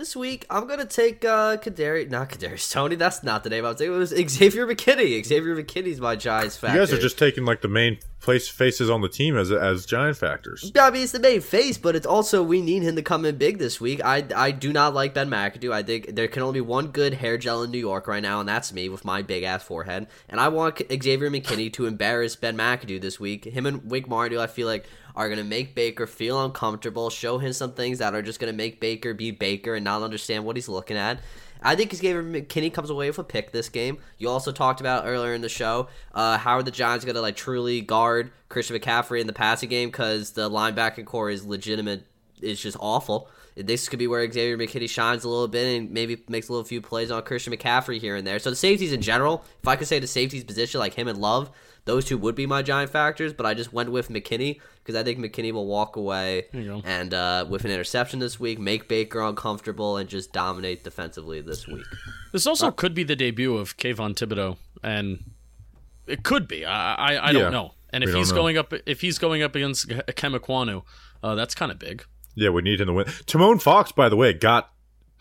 [0.00, 2.96] This week, I'm gonna take uh, Kadari, not Kadarius Toney.
[2.96, 3.96] That's not the name I was thinking.
[3.96, 5.22] It was Xavier McKinney.
[5.22, 6.74] Xavier McKinney's my Giants factor.
[6.74, 9.84] You guys are just taking like the main place faces on the team as as
[9.84, 10.72] giant factors.
[10.74, 13.26] Yeah, I mean, it's the main face, but it's also we need him to come
[13.26, 14.02] in big this week.
[14.02, 15.70] I I do not like Ben McAdoo.
[15.70, 18.40] I think there can only be one good hair gel in New York right now,
[18.40, 20.06] and that's me with my big ass forehead.
[20.30, 23.44] And I want Xavier McKinney to embarrass Ben McAdoo this week.
[23.44, 24.86] Him and Wink Martindale, I feel like,
[25.16, 28.80] are gonna make Baker feel uncomfortable, show him some things that are just gonna make
[28.80, 31.20] Baker be Baker and not understand what he's looking at.
[31.62, 33.98] I think he's Xavier McKinney comes away with a pick this game.
[34.18, 37.20] You also talked about earlier in the show uh, how are the Giants going to
[37.20, 42.04] like truly guard Christian McCaffrey in the passing game because the linebacking core is legitimate.
[42.40, 43.28] It's just awful.
[43.56, 46.64] This could be where Xavier McKinney shines a little bit and maybe makes a little
[46.64, 48.38] few plays on Christian McCaffrey here and there.
[48.38, 51.18] So the safeties in general, if I could say the safeties position like him and
[51.18, 51.50] Love,
[51.90, 53.32] those two would be my giant factors.
[53.32, 57.46] But I just went with McKinney because I think McKinney will walk away and uh,
[57.48, 61.84] with an interception this week, make Baker uncomfortable and just dominate defensively this week.
[62.32, 65.24] This also could be the debut of Kayvon Thibodeaux, and
[66.06, 66.64] it could be.
[66.64, 67.32] I I, I Yeah.
[67.32, 67.74] don't know.
[67.92, 68.36] And if don't he's know.
[68.36, 70.82] going up, if he's going up against Ikem Ekwonu,
[71.24, 72.04] uh, that's kind of big.
[72.36, 73.06] Yeah, we need him to win.
[73.26, 74.70] Tomon Fux, by the way, got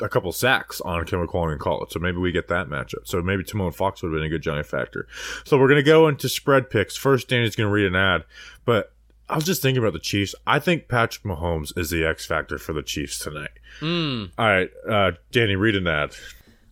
[0.01, 3.05] a couple sacks on Kim McCollum in college, so maybe we get that matchup.
[3.05, 5.07] So maybe Tomon Fux would have been a good giant factor.
[5.45, 6.95] So we're gonna go into spread picks.
[6.95, 8.23] First, Danny's gonna read an ad,
[8.65, 8.93] but
[9.27, 10.33] I was just thinking about the Chiefs.
[10.47, 13.51] I think Patrick Mahomes is the X factor for the Chiefs tonight.
[13.81, 14.31] Mm.
[14.37, 16.15] All right, uh, Danny, read an ad.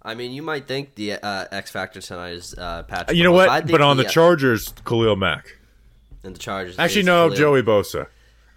[0.01, 3.17] I mean, you might think the uh, X factor tonight is uh, Patrick.
[3.17, 3.47] You know Mahomes.
[3.47, 3.63] I what?
[3.65, 5.57] think But on the uh, Chargers, Khalil Mack.
[6.23, 6.79] and the Chargers.
[6.79, 7.37] Actually, no, Khalil.
[7.37, 8.07] Joey Bosa.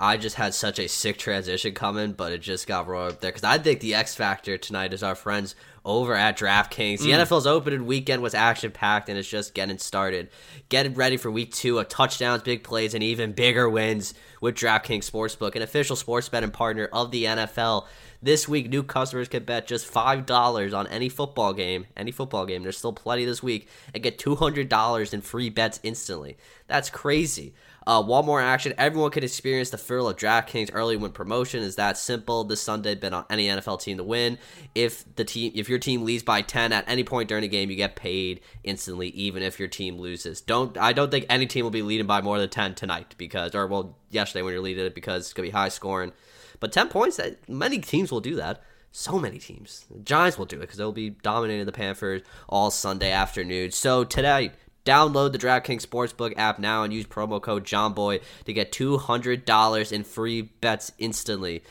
[0.03, 3.31] I just had such a sick transition coming, but it just got rolled up there
[3.31, 7.01] because I think the X factor tonight is our friends over at DraftKings.
[7.01, 7.23] The mm.
[7.23, 10.31] NFL's opening weekend was action packed and it's just getting started.
[10.71, 15.11] Getting ready for week two of touchdowns, big plays, and even bigger wins with DraftKings
[15.11, 17.87] Sportsbook, an official sports betting partner of the NFL.
[18.23, 21.87] This week, new customers can bet just five dollars on any football game.
[21.95, 22.63] Any football game.
[22.63, 26.37] There's still plenty this week, and get two hundred dollars in free bets instantly.
[26.67, 27.55] That's crazy.
[27.87, 28.75] Uh, one more action.
[28.77, 31.63] Everyone can experience the thrill of DraftKings early win promotion.
[31.63, 32.45] Is that simple?
[32.45, 34.39] This Sunday, bet on any NFL team to win.
[34.75, 37.71] If the team, if your team leads by ten at any point during the game,
[37.71, 40.41] you get paid instantly, even if your team loses.
[40.41, 43.55] Don't I don't think any team will be leading by more than ten tonight because,
[43.55, 46.13] or well, yesterday when you're leading it because it's gonna be high scoring.
[46.61, 48.63] But ten points, that many teams will do that.
[48.93, 49.85] So many teams.
[49.91, 53.71] The Giants will do it because they'll be dominating the Panthers all Sunday afternoon.
[53.71, 54.51] So today,
[54.85, 59.45] download the DraftKings Sportsbook app now and use promo code JOMBOY to get two hundred
[59.45, 61.63] dollars in free bets instantly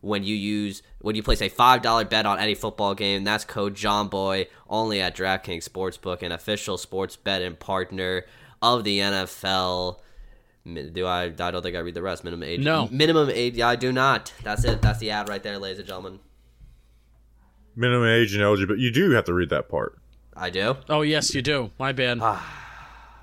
[0.00, 3.24] when you use when you place a five dollar bet on any football game.
[3.24, 8.24] That's code JOMBOY only at DraftKings Sportsbook, an official sports betting partner
[8.62, 10.00] of the NFL.
[10.64, 11.24] Do I?
[11.24, 12.24] I don't think I read the rest.
[12.24, 12.60] Minimum age.
[12.60, 12.88] No.
[12.90, 13.54] Minimum age.
[13.54, 14.32] Yeah, I do not.
[14.42, 14.82] That's it.
[14.82, 16.20] That's the ad right there, ladies and gentlemen.
[17.74, 18.82] Minimum age and eligibility.
[18.82, 19.98] You do have to read that part.
[20.38, 20.76] I do.
[20.88, 21.70] Oh yes, you do.
[21.78, 22.18] My bad.
[22.22, 22.54] Ah.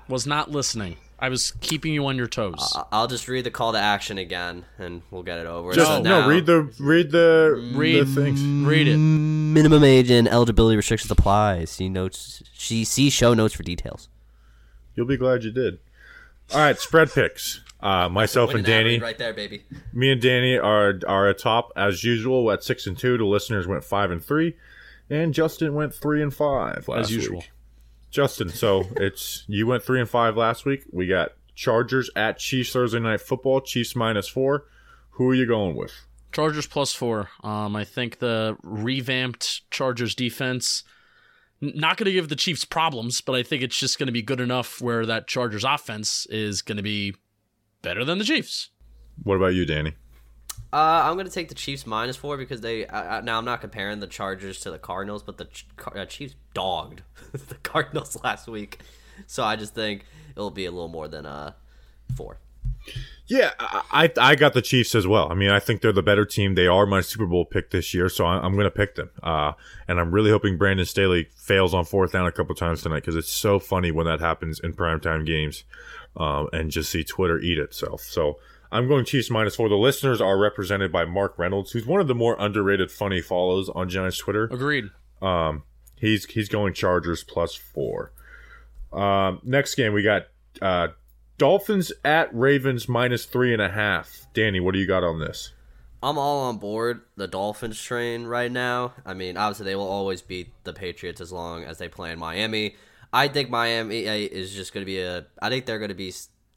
[0.08, 0.96] Was not listening.
[1.18, 2.72] I was keeping you on your toes.
[2.76, 5.72] I- I'll just read the call to action again, and we'll get it over.
[5.72, 8.40] Just So no, now- read the read the Read- the things.
[8.66, 8.96] Read it.
[8.98, 11.64] minimum age and eligibility restrictions apply.
[11.64, 12.42] See notes.
[12.54, 14.08] See see show notes for details.
[14.94, 15.78] You'll be glad you did.
[16.52, 17.60] All right, spread picks.
[17.80, 19.62] Uh, myself and Winning that Danny, right there, baby.
[19.92, 23.16] me and Danny are are atop as usual at six and two.
[23.18, 24.54] The listeners went five and three,
[25.10, 27.38] and Justin went three and five last As usual.
[27.38, 27.50] week.
[28.10, 30.84] Justin, so it's you went three and five last week.
[30.92, 33.60] We got Chargers at Chiefs Thursday night football.
[33.60, 34.64] Chiefs minus four.
[35.10, 35.92] Who are you going with?
[36.32, 37.30] Chargers plus four.
[37.42, 40.84] Um, I think the revamped Chargers defense
[41.62, 44.20] Not going to give the Chiefs problems, but I think it's just going to be
[44.20, 47.14] good enough where that Chargers offense is going to be
[47.80, 48.68] better than the Chiefs.
[49.22, 49.94] What about you, Danny?
[50.76, 52.86] Uh, I'm gonna take the Chiefs minus four because they.
[52.86, 55.64] Uh, now I'm not comparing the Chargers to the Cardinals, but the Ch-
[55.94, 57.00] uh, Chiefs dogged
[57.32, 58.80] the Cardinals last week,
[59.26, 61.52] so I just think it'll be a little more than uh
[62.14, 62.40] four.
[63.26, 65.32] Yeah, I, I got the Chiefs as well.
[65.32, 66.56] I mean, I think they're the better team.
[66.56, 69.10] They are my Super Bowl pick this year, so I, I'm going to pick them.
[69.22, 69.52] Uh,
[69.88, 73.16] and I'm really hoping Brandon Staley fails on fourth down a couple times tonight because
[73.16, 75.64] it's so funny when that happens in primetime games,
[76.16, 78.02] um, and just see Twitter eat itself.
[78.02, 78.38] So
[78.70, 79.68] I'm going Chiefs minus four.
[79.68, 83.68] The listeners are represented by Mark Reynolds, who's one of the more underrated funny follows
[83.68, 84.44] on Giants Twitter.
[84.44, 84.90] Agreed.
[85.22, 85.62] Um,
[85.96, 88.12] he's he's going Chargers plus four.
[88.92, 90.26] Um, next game we got
[90.60, 90.88] uh,
[91.38, 94.26] Dolphins at Ravens minus three and a half.
[94.34, 95.52] Danny, what do you got on this?
[96.02, 98.94] I'm all on board the Dolphins train right now.
[99.04, 102.18] I mean, obviously they will always beat the Patriots as long as they play in
[102.18, 102.76] Miami.
[103.12, 105.26] I think Miami is just going to be a.
[105.40, 106.12] I think they're going to be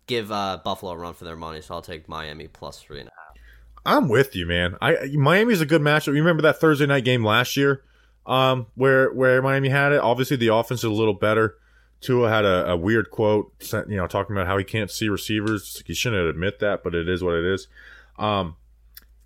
[0.10, 3.08] give uh, Buffalo a run for their money, so I'll take Miami plus three and
[3.08, 3.38] a half.
[3.86, 4.76] I'm with you, man.
[4.82, 6.08] I Miami's a good matchup.
[6.08, 7.84] You remember that Thursday night game last year,
[8.26, 10.02] um, where where Miami had it.
[10.02, 11.56] Obviously, the offense is a little better.
[12.02, 13.54] Tua had a, a weird quote,
[13.90, 15.82] you know, talking about how he can't see receivers.
[15.86, 17.68] He shouldn't admit that, but it is what it is.
[18.18, 18.56] Um,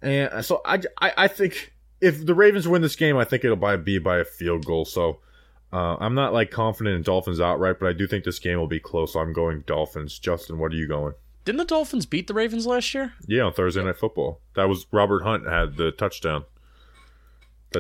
[0.02, 3.58] and so I, I, I think if the Ravens win this game, I think it'll
[3.58, 4.86] by, be by a field goal.
[4.86, 5.20] So
[5.74, 8.68] uh, I'm not like confident in Dolphins outright, but I do think this game will
[8.68, 9.16] be close.
[9.16, 10.20] I'm going Dolphins.
[10.20, 11.16] Justin, what are you going?
[11.46, 13.14] Didn't the Dolphins beat the Ravens last year?
[13.28, 14.40] Yeah, on Thursday Night Football.
[14.56, 16.46] That was Robert Hunt had the touchdown.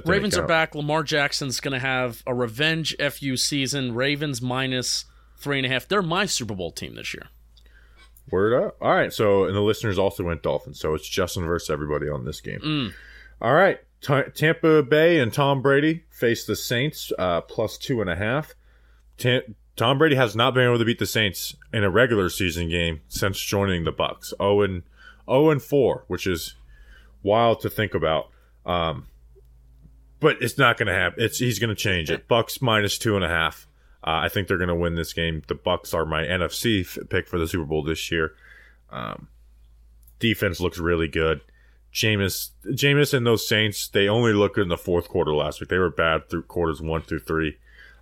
[0.05, 0.73] Ravens are back.
[0.73, 3.93] Lamar Jackson's going to have a revenge FU season.
[3.93, 5.05] Ravens minus
[5.37, 5.87] three and a half.
[5.87, 7.27] They're my Super Bowl team this year.
[8.31, 8.77] Word up.
[8.81, 9.13] All right.
[9.13, 10.79] So, and the listeners also went Dolphins.
[10.79, 12.59] So it's Justin versus everybody on this game.
[12.59, 12.93] Mm.
[13.39, 13.79] All right.
[14.03, 18.53] T- Tampa Bay and Tom Brady face the Saints uh, plus two and a half.
[19.17, 22.69] Ta- Tom Brady has not been able to beat the Saints in a regular season
[22.69, 24.33] game since joining the Bucs.
[24.37, 24.83] 0 and
[25.27, 26.55] 0 and 4, which is
[27.23, 28.29] wild to think about.
[28.65, 29.07] Um,
[30.19, 31.23] but it's not going to happen.
[31.23, 32.27] It's he's going to change it.
[32.27, 33.67] Bucs minus two and a half.
[34.05, 35.43] Uh, I think they're going to win this game.
[35.47, 38.33] The Bucs are my NFC f- pick for the Super Bowl this year.
[38.89, 39.29] Um,
[40.19, 41.41] defense looks really good.
[41.93, 45.69] Jameis, Jameis and those Saints, they only looked good in the fourth quarter last week.
[45.69, 47.57] They were bad through quarters one through three.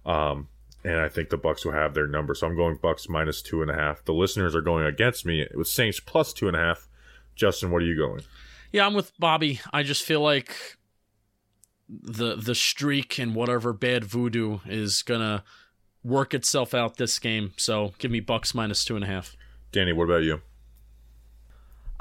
[0.06, 0.48] Um,
[0.84, 2.34] and I think the Bucs will have their number.
[2.34, 4.04] So I'm going Bucs minus two and a half.
[4.06, 6.88] The listeners are going against me with Saints plus two and a half.
[7.36, 8.22] Justin, what are you going?
[8.72, 9.60] Yeah, I'm with Bobby.
[9.74, 10.78] I just feel like
[11.90, 15.44] the the streak and whatever bad voodoo is gonna
[16.04, 17.52] work itself out this game.
[17.58, 19.36] So give me Bucs minus two and a half.
[19.72, 20.42] Danny, what about you?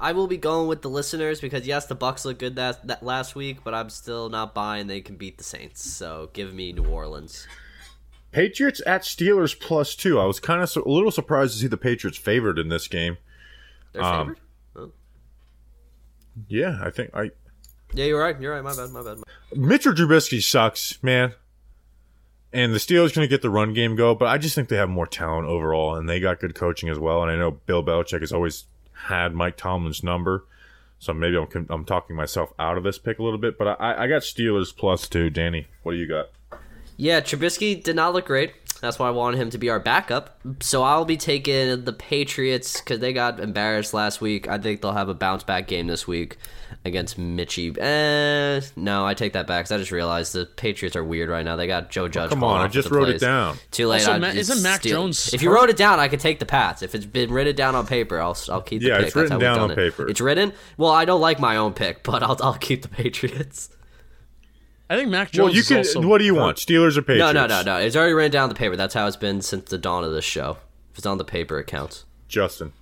[0.02, 3.02] I will be going with the listeners because yes, the Bucs look good that, that
[3.02, 5.88] last week, but I'm still not buying they can beat the Saints.
[5.88, 7.46] So give me New Orleans.
[8.32, 10.18] Patriots at Steelers plus two.
[10.18, 12.88] I was kind of su- a little surprised to see the Patriots favored in this
[12.88, 13.18] game.
[13.92, 14.40] They're Um, favored.
[14.76, 14.92] Oh.
[16.48, 17.32] Yeah, I think I
[17.92, 18.40] Yeah, you're right.
[18.40, 18.64] You're right.
[18.64, 18.90] My bad.
[18.90, 19.18] My bad.
[19.18, 19.24] My
[19.54, 21.34] Mitchell Trubisky sucks, man.
[22.52, 24.76] And the Steelers going to get the run game go, but I just think they
[24.76, 27.22] have more talent overall, and they got good coaching as well.
[27.22, 28.64] And I know Bill Belichick has always
[29.08, 30.44] had Mike Tomlin's number,
[30.98, 33.58] so maybe I'm I'm talking myself out of this pick a little bit.
[33.58, 35.30] But I, I got Steelers plus two.
[35.30, 36.30] Danny, what do you got?
[36.96, 38.52] Yeah, Trubisky did not look great.
[38.80, 40.40] That's why I wanted him to be our backup.
[40.60, 44.48] So I'll be taking the Patriots because they got embarrassed last week.
[44.48, 46.38] I think they'll have a bounce back game this week
[46.84, 47.76] against Mitchie.
[47.78, 51.44] Eh, no, I take that back 'cause I just realized the Patriots are weird right
[51.44, 51.56] now.
[51.56, 52.30] They got Joe Judge.
[52.30, 53.58] come on, I just wrote it down.
[53.70, 53.98] Too late.
[54.00, 55.06] Also, I- Ma- it's isn't Mac stealing.
[55.08, 56.82] Jones If you wrote it down, I could take the Pats.
[56.82, 59.08] If it's been written down on paper, I'll I'll keep the Yeah, pick.
[59.08, 59.76] it's written down on it.
[59.76, 60.08] paper.
[60.08, 60.52] It's written.
[60.78, 63.68] Well, I don't like my own pick, but I'll I'll keep the Patriots.
[64.90, 65.44] I think Mac Jones.
[65.46, 65.76] Well, you is can.
[65.78, 66.40] also What do you hurt.
[66.40, 66.56] want?
[66.58, 67.32] Steelers or Patriots?
[67.32, 67.76] No, no, no, no.
[67.78, 68.74] It's already ran down the paper.
[68.76, 70.58] That's how it's been since the dawn of this show.
[70.92, 72.04] If it's on the paper, it counts.
[72.28, 72.72] Justin.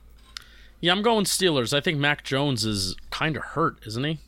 [0.80, 1.76] Yeah, I'm going Steelers.
[1.76, 4.18] I think Mac Jones is kind of hurt, isn't he?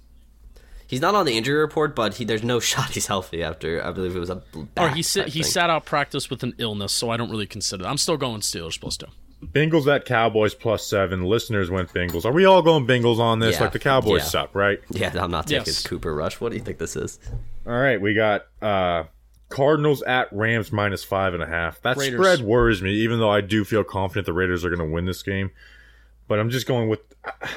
[0.87, 3.93] He's not on the injury report, but he there's no shot he's healthy after I
[3.93, 4.43] believe it was a
[4.77, 7.47] Or he sa- type he sat out practice with an illness, so I don't really
[7.47, 7.85] consider.
[7.85, 7.89] That.
[7.89, 9.07] I'm still going Steelers plus two.
[9.45, 11.23] Bengals at Cowboys plus seven.
[11.25, 12.25] Listeners went Bengals.
[12.25, 13.57] Are we all going Bengals on this?
[13.57, 14.29] Yeah, Like the Cowboys yeah.
[14.29, 14.81] suck, right?
[14.91, 15.87] Yeah, I'm not taking Yes.
[15.87, 16.41] Cooper Rush.
[16.41, 17.19] What do you think this is?
[17.67, 19.05] All right, we got uh
[19.49, 21.81] Cardinals at Rams minus five and a half.
[21.83, 22.19] That Raiders.
[22.21, 25.07] spread worries me, even though I do feel confident the Raiders are going to win
[25.07, 25.51] this game.
[26.29, 27.01] But I'm just going with.
[27.25, 27.49] I,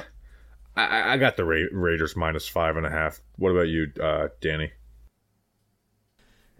[0.75, 3.21] I- I got the Ra- Raiders minus five and a half.
[3.37, 4.71] What about you, uh, Danny?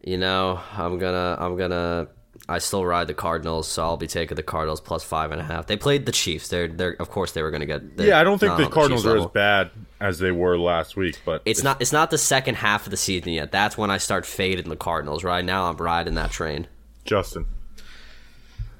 [0.04, 2.10] You know, I'm gonna I'm gonna
[2.50, 5.44] I still ride the Cardinals, so I'll be taking the Cardinals plus five and a
[5.44, 5.68] half.
[5.68, 6.50] They played the Chiefs.
[6.50, 7.84] They're they're of course they were gonna get.
[7.98, 9.72] yeah, I don't think the Cardinals Chiefs are as bad
[10.02, 11.22] as they were last week.
[11.24, 11.82] But It's not.
[11.82, 13.52] It's not the second half of the season yet.
[13.52, 15.24] That's when I start fading the Cardinals.
[15.24, 16.68] Right now, I'm riding that train.
[17.06, 17.46] Justin.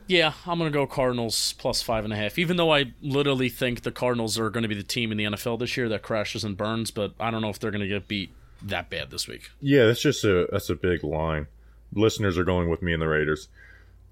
[0.08, 2.38] Yeah, I'm gonna go Cardinals plus five and a half.
[2.38, 5.24] Even though I literally think the Cardinals are going to be the team in the
[5.24, 7.88] NFL this year that crashes and burns, but I don't know if they're going to
[7.88, 8.32] get beat
[8.62, 9.50] that bad this week.
[9.62, 11.48] Yeah, that's just a that's a big line.
[11.94, 13.48] Listeners are going with me and the Raiders.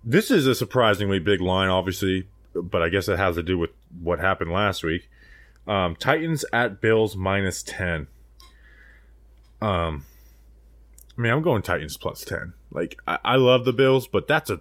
[0.04, 3.70] This is a surprisingly big line, obviously, but I guess it has to do with
[4.02, 5.10] what happened last week.
[5.68, 8.08] Um, Titans at Bills minus ten.
[9.62, 10.06] Um,
[11.18, 12.54] I mean, I'm going Titans plus ten.
[12.72, 14.60] Like, I, I love the Bills, but that's a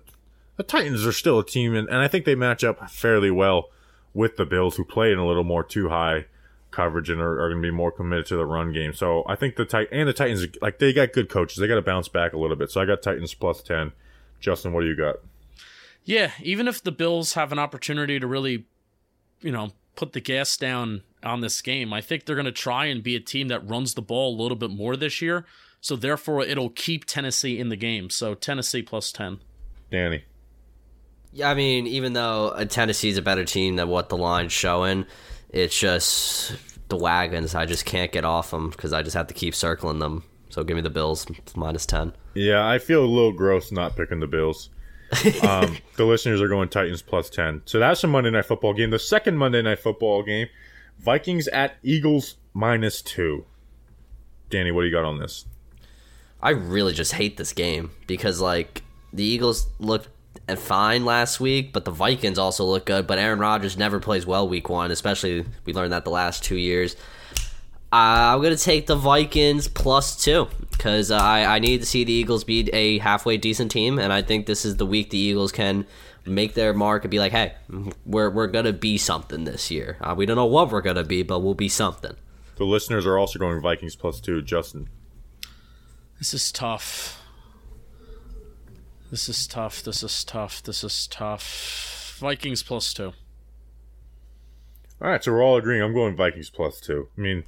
[0.57, 3.71] the Titans are still a team, and, and I think they match up fairly well
[4.13, 6.27] with the Bills, who play in a little more too high
[6.71, 8.93] coverage and are, are going to be more committed to the run game.
[8.93, 11.59] So I think the Tit- and the Titans like they got good coaches.
[11.59, 12.71] They got to bounce back a little bit.
[12.71, 13.93] So I got Titans plus ten.
[14.41, 15.17] Justin, what do you got?
[16.05, 18.65] Yeah, even if the Bills have an opportunity to really,
[19.43, 22.87] you know, put the gas down on this game, I think they're going to try
[22.87, 25.45] and be a team that runs the ball a little bit more this year.
[25.83, 28.09] So therefore, it'll keep Tennessee in the game.
[28.09, 29.41] So Tennessee plus ten.
[29.91, 30.25] Danny.
[31.33, 35.07] Yeah, I mean, even though uh, Tennessee's a better team than what the line's showing,
[35.51, 36.55] it's just
[36.89, 37.55] the wagons.
[37.55, 40.25] I just can't get off them because I just have to keep circling them.
[40.49, 42.13] So give me the Bills minus ten.
[42.35, 44.71] Yeah, I feel a little gross not picking the Bills.
[45.43, 47.63] um, the listeners are going Titans plus 10.
[47.65, 48.91] So that's a Monday Night Football game.
[48.91, 50.47] The second Monday Night Football game,
[51.01, 53.45] Vikings at Eagles minus 2.
[54.51, 55.47] Danny, what do you got on this?
[56.43, 58.83] I really just hate this game because like
[59.13, 60.09] the Eagles looked
[60.59, 63.07] fine last week, but the Vikings also look good.
[63.07, 66.57] But Aaron Rodgers never plays well week one, especially we learned that the last two
[66.57, 66.97] years.
[67.93, 72.05] Uh, I'm gonna take the Vikings plus two because uh, I I need to see
[72.05, 75.19] the Eagles beat a halfway decent team, and I think this is the week the
[75.19, 75.87] Eagles can
[76.25, 77.55] make their mark and be like, hey,
[78.07, 79.97] we're we're gonna be something this year.
[80.01, 82.15] Uh, we don't know what we're gonna be, but we'll be something.
[82.61, 84.43] The listeners are also going Vikings plus 2.
[84.43, 84.91] Justin.
[86.19, 87.20] This is tough.
[89.11, 89.83] This is tough.
[89.83, 90.63] This is tough.
[90.63, 92.17] This is tough.
[92.21, 93.13] Vikings plus two.
[95.03, 95.83] All right, so we're all agreeing.
[95.83, 97.09] I'm going Vikings plus two.
[97.19, 97.45] I mean,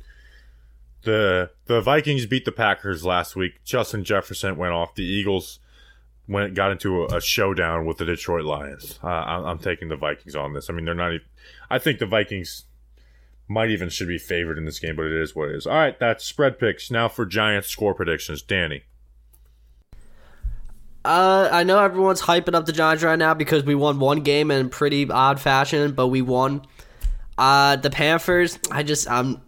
[1.03, 3.63] the the Vikings beat the Packers last week.
[3.65, 4.97] Justin Jefferson went off.
[4.97, 5.61] The Eagles
[6.27, 8.99] went got into a, a showdown with the Detroit Lions.
[9.03, 10.69] Uh, I'm, I'm taking the Vikings on this.
[10.69, 11.13] I mean, they're not.
[11.13, 11.27] Even,
[11.71, 12.65] I think the Vikings
[13.47, 15.67] might even should be favored in this game, but it is what it is.
[15.67, 16.91] All right, that's spread picks.
[16.91, 18.43] Now for Giants score predictions.
[18.43, 18.83] Danny.
[21.05, 24.51] Uh, I know everyone's hyping up the Giants right now because we won one game
[24.51, 26.63] in pretty odd fashion, but we won.
[27.37, 29.41] Uh, the Panthers, I just I'm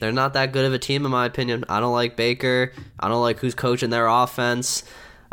[0.00, 1.64] they're not that good of a team in my opinion.
[1.68, 2.72] I don't like Baker.
[2.98, 4.82] I don't like who's coaching their offense.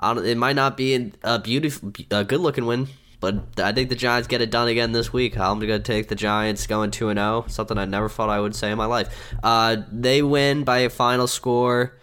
[0.03, 2.88] It might not be a beautiful, a good looking win,
[3.20, 5.39] but I think the Giants get it done again this week.
[5.39, 7.45] I'm gonna take the Giants going two and zero.
[7.47, 9.10] Something I never thought I would say in my life.
[9.41, 11.97] Uh, they win by a final score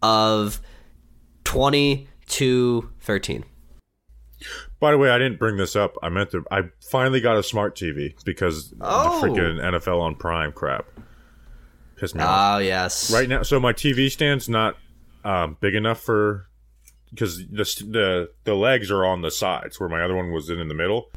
[0.00, 0.60] of
[1.42, 3.44] twenty to thirteen.
[4.80, 5.96] By the way, I didn't bring this up.
[6.02, 6.44] I meant to.
[6.50, 9.20] I finally got a smart TV because Oh.
[9.20, 10.86] the freaking NFL on Prime crap
[11.96, 12.56] pissed me off.
[12.56, 14.76] Oh yes, right now so my tv stand's not
[15.24, 16.48] um, big enough for
[17.10, 20.58] because the, the the legs are on the sides where my other one was in
[20.58, 21.10] in the middle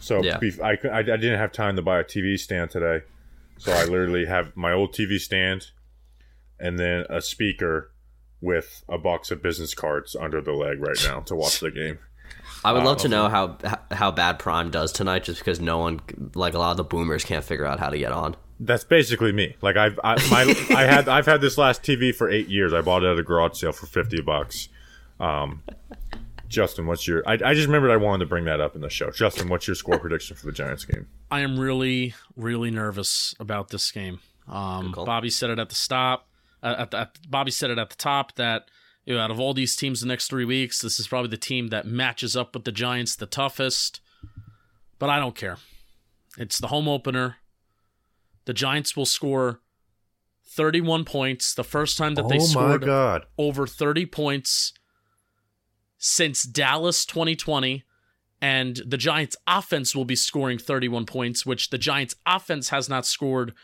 [0.00, 0.38] so Yeah.
[0.62, 3.02] I, I, I didn't have time to buy a tv stand today
[3.56, 5.68] so i literally have my old tv stand
[6.58, 7.92] and then a speaker
[8.40, 11.98] with a box of business cards under the leg right now to watch the game
[12.64, 13.58] I would love to know how
[13.92, 16.00] how bad Prime does tonight, just because no one,
[16.34, 18.34] like a lot of the boomers, can't figure out how to get on.
[18.58, 22.28] that's basically me like i've I, my i had i've had this last tv for
[22.30, 24.68] eight years i bought it at a garage sale for 50 bucks
[25.20, 25.62] um
[26.48, 28.88] justin what's your I, I just remembered i wanted to bring that up in the
[28.88, 33.34] show justin what's your score prediction for the giants game I am really, really nervous
[33.40, 34.20] about this game.
[34.48, 34.92] Um.
[34.96, 36.25] Bobby said it at the stop.
[36.66, 38.68] Uh, at the, at, Bobby said it at the top that
[39.04, 41.36] you know, out of all these teams the next three weeks, this is probably the
[41.36, 44.00] team that matches up with the Giants the toughest.
[44.98, 45.58] But I don't care.
[46.36, 47.36] It's the home opener.
[48.46, 49.60] The Giants will score
[50.44, 51.54] 31 points.
[51.54, 54.72] The first time that they scored god over 30 points
[55.98, 57.84] since Dallas 2020.
[58.42, 63.06] And the Giants' offense will be scoring 31 points, which the Giants' offense has not
[63.06, 63.54] scored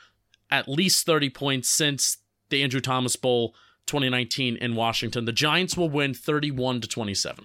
[0.50, 2.18] at least 30 points since
[2.52, 3.54] the Andrew Thomas Bowl
[3.86, 5.24] 2019 in Washington.
[5.24, 7.44] The Giants will win 31 to 27.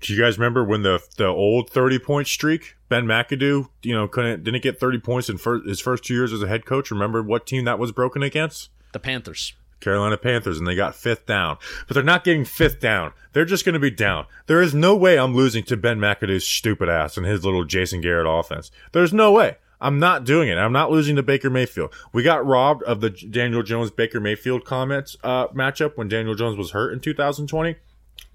[0.00, 4.06] do you guys remember when the the old 30 point streak ben mcadoo you know
[4.06, 5.36] couldn't didn't get 30 points in
[5.66, 8.70] his first two years as a head coach remember what team that was broken against
[8.92, 9.54] The Panthers.
[9.80, 11.56] Carolina Panthers, and they got fifth down.
[11.86, 13.12] But they're not getting fifth down.
[13.32, 14.26] They're just going to be down.
[14.46, 18.00] There is no way I'm losing to Ben McAdoo's stupid ass and his little Jason
[18.00, 18.72] Garrett offense.
[18.90, 19.58] There's no way.
[19.80, 20.56] I'm not doing it.
[20.56, 21.92] I'm not losing to Baker Mayfield.
[22.12, 26.56] We got robbed of the Daniel Jones Baker Mayfield comments uh, matchup when Daniel Jones
[26.56, 27.76] was hurt in 2020.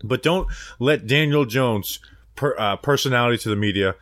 [0.03, 0.47] But don't
[0.79, 1.99] let Daniel Jones'
[2.35, 3.95] per, uh, personality to the media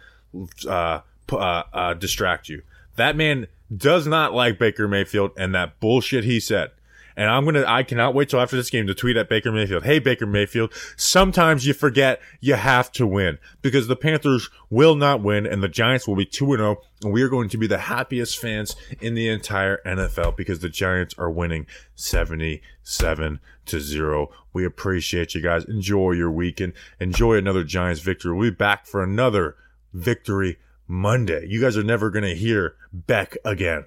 [0.67, 1.01] uh,
[1.31, 2.61] uh, uh, distract you.
[2.95, 6.71] That man does not like Baker Mayfield and that bullshit he said.
[7.15, 9.83] And I'm gonna, I cannot wait till after this game to tweet at Baker Mayfield.
[9.83, 15.21] Hey, Baker Mayfield, sometimes you forget you have to win because the Panthers will not
[15.21, 17.77] win and the Giants will be 2 0 and we are going to be the
[17.79, 21.65] happiest fans in the entire NFL because the Giants are winning
[21.95, 24.29] 77 to 0.
[24.53, 25.65] We appreciate you guys.
[25.65, 26.73] Enjoy your weekend.
[26.99, 28.35] Enjoy another Giants victory.
[28.35, 29.55] We'll be back for another
[29.93, 30.57] victory
[30.87, 31.45] Monday.
[31.47, 33.85] You guys are never to hear Beck again.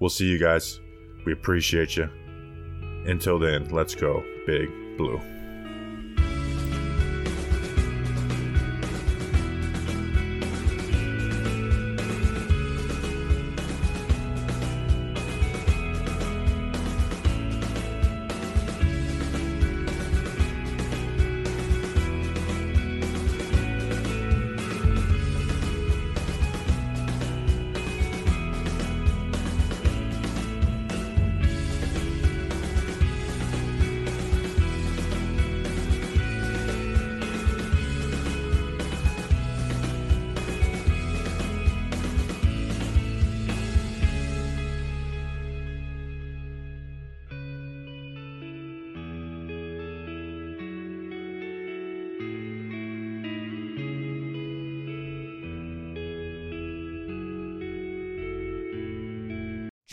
[0.00, 0.80] We'll see you guys.
[1.24, 2.08] We appreciate you.
[3.06, 5.20] Until then, let's go, Big Blue.